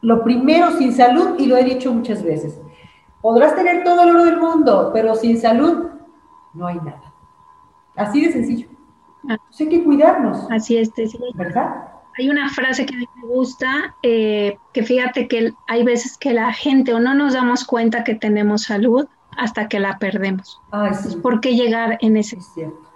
lo 0.00 0.24
primero 0.24 0.70
sin 0.70 0.94
salud, 0.94 1.38
y 1.38 1.44
lo 1.44 1.58
he 1.58 1.64
dicho 1.64 1.92
muchas 1.92 2.22
veces, 2.22 2.58
podrás 3.20 3.54
tener 3.54 3.84
todo 3.84 4.02
el 4.02 4.10
oro 4.14 4.24
del 4.24 4.38
mundo, 4.38 4.90
pero 4.94 5.14
sin 5.14 5.38
salud 5.38 5.88
no 6.54 6.66
hay 6.68 6.76
nada. 6.76 7.12
Así 7.94 8.24
de 8.24 8.32
sencillo. 8.32 8.71
Hay 9.28 9.68
que 9.68 9.84
cuidarnos. 9.84 10.46
Así 10.50 10.76
es, 10.76 10.90
¿verdad? 11.34 11.88
Hay 12.18 12.28
una 12.28 12.48
frase 12.50 12.84
que 12.84 12.94
a 12.94 12.98
mí 12.98 13.08
me 13.22 13.28
gusta, 13.28 13.94
eh, 14.02 14.58
que 14.72 14.82
fíjate 14.82 15.28
que 15.28 15.54
hay 15.66 15.82
veces 15.82 16.18
que 16.18 16.32
la 16.34 16.52
gente 16.52 16.92
o 16.92 17.00
no 17.00 17.14
nos 17.14 17.32
damos 17.32 17.64
cuenta 17.64 18.04
que 18.04 18.14
tenemos 18.14 18.64
salud 18.64 19.06
hasta 19.38 19.68
que 19.68 19.80
la 19.80 19.98
perdemos. 19.98 20.60
Ay, 20.70 20.92
sí. 20.94 21.16
¿Por 21.16 21.40
qué 21.40 21.54
llegar 21.54 21.96
en 22.02 22.18
ese? 22.18 22.36
Es 22.36 22.52
cierto. 22.52 22.92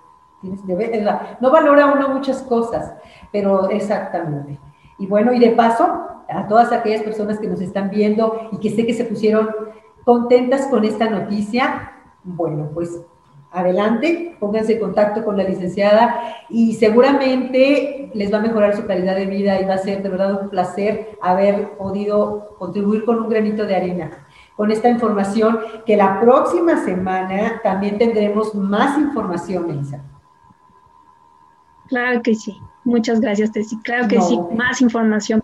No 1.41 1.51
valora 1.51 1.87
uno 1.87 2.11
muchas 2.11 2.43
cosas, 2.43 2.93
pero 3.33 3.71
exactamente. 3.71 4.59
Y 4.99 5.07
bueno, 5.07 5.33
y 5.33 5.39
de 5.39 5.51
paso, 5.51 6.07
a 6.29 6.47
todas 6.47 6.73
aquellas 6.73 7.03
personas 7.03 7.39
que 7.39 7.49
nos 7.49 7.61
están 7.61 7.91
viendo 7.91 8.49
y 8.53 8.59
que 8.59 8.71
sé 8.71 8.87
que 8.87 8.95
se 8.95 9.05
pusieron 9.05 9.49
contentas 10.05 10.67
con 10.69 10.85
esta 10.85 11.09
noticia, 11.09 11.93
bueno, 12.23 12.71
pues 12.73 13.01
adelante, 13.53 14.37
pónganse 14.39 14.75
en 14.75 14.81
contacto 14.81 15.25
con 15.25 15.37
la 15.37 15.45
licenciada 15.45 16.37
y 16.49 16.75
seguramente 16.75 18.11
les 18.15 18.33
va 18.33 18.39
a 18.39 18.43
mejorar 18.43 18.77
su 18.77 18.87
calidad 18.87 19.17
de 19.17 19.27
vida 19.27 19.61
y 19.61 19.65
va 19.65 19.75
a 19.75 19.79
ser 19.79 20.03
de 20.03 20.09
verdad 20.09 20.43
un 20.43 20.51
placer 20.51 21.17
haber 21.21 21.71
podido 21.77 22.57
contribuir 22.59 23.05
con 23.05 23.21
un 23.21 23.29
granito 23.29 23.65
de 23.67 23.77
arena 23.77 24.27
con 24.57 24.73
esta 24.73 24.89
información, 24.89 25.59
que 25.85 25.97
la 25.97 26.19
próxima 26.19 26.83
semana 26.83 27.61
también 27.63 27.99
tendremos 27.99 28.55
más 28.55 28.99
información, 28.99 29.71
Elisa. 29.71 30.03
Claro 31.89 32.23
que 32.23 32.35
sí. 32.35 32.59
Muchas 32.83 33.21
gracias, 33.21 33.53
Tessy. 33.53 33.77
Claro 33.83 34.09
que 34.09 34.21
sí, 34.21 34.39
más 34.57 34.81
información. 34.81 35.43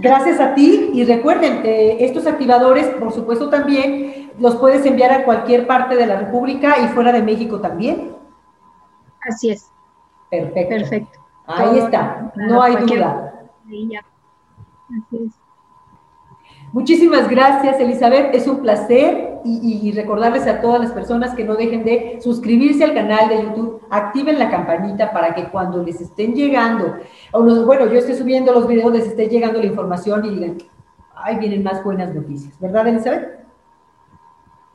Gracias 0.00 0.38
a 0.40 0.54
ti 0.54 0.90
y 0.92 1.04
recuerden, 1.04 1.62
eh, 1.64 1.96
estos 2.00 2.26
activadores, 2.26 2.86
por 3.00 3.12
supuesto, 3.12 3.48
también 3.48 4.21
los 4.38 4.56
puedes 4.56 4.84
enviar 4.86 5.12
a 5.12 5.24
cualquier 5.24 5.66
parte 5.66 5.96
de 5.96 6.06
la 6.06 6.16
República 6.16 6.76
y 6.82 6.88
fuera 6.88 7.12
de 7.12 7.22
México 7.22 7.60
también. 7.60 8.12
Así 9.20 9.50
es. 9.50 9.70
Perfecto. 10.30 10.76
Perfecto. 10.76 11.18
Ahí 11.46 11.78
está, 11.78 12.32
no 12.36 12.62
hay 12.62 12.76
duda. 12.76 13.34
Así 13.66 15.16
es. 15.24 15.42
Muchísimas 16.72 17.28
gracias, 17.28 17.78
Elizabeth. 17.80 18.34
Es 18.34 18.46
un 18.46 18.60
placer 18.60 19.40
y, 19.44 19.92
recordarles 19.92 20.46
a 20.46 20.60
todas 20.60 20.80
las 20.80 20.92
personas 20.92 21.34
que 21.34 21.44
no 21.44 21.54
dejen 21.54 21.84
de 21.84 22.18
suscribirse 22.22 22.84
al 22.84 22.94
canal 22.94 23.28
de 23.28 23.42
YouTube, 23.42 23.82
activen 23.90 24.38
la 24.38 24.50
campanita 24.50 25.12
para 25.12 25.34
que 25.34 25.48
cuando 25.48 25.82
les 25.82 26.00
estén 26.00 26.34
llegando, 26.34 26.96
o 27.32 27.42
bueno, 27.66 27.86
yo 27.86 27.98
esté 27.98 28.16
subiendo 28.16 28.52
los 28.52 28.66
videos, 28.66 28.92
les 28.92 29.06
esté 29.06 29.28
llegando 29.28 29.58
la 29.58 29.66
información 29.66 30.24
y 30.24 30.30
digan, 30.30 30.58
ay, 31.14 31.36
vienen 31.38 31.62
más 31.62 31.84
buenas 31.84 32.14
noticias. 32.14 32.58
¿Verdad, 32.58 32.86
Elizabeth? 32.88 33.41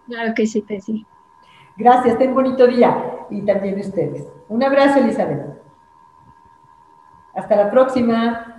Claro 0.08 0.34
que 0.34 0.48
sí, 0.48 0.66
sí. 0.80 1.06
Gracias, 1.76 2.18
ten 2.18 2.34
bonito 2.34 2.66
día 2.66 3.28
y 3.30 3.44
también 3.44 3.80
ustedes. 3.80 4.26
Un 4.48 4.64
abrazo, 4.64 5.00
Elizabeth. 5.00 5.62
Hasta 7.36 7.56
la 7.56 7.70
próxima. 7.70 8.57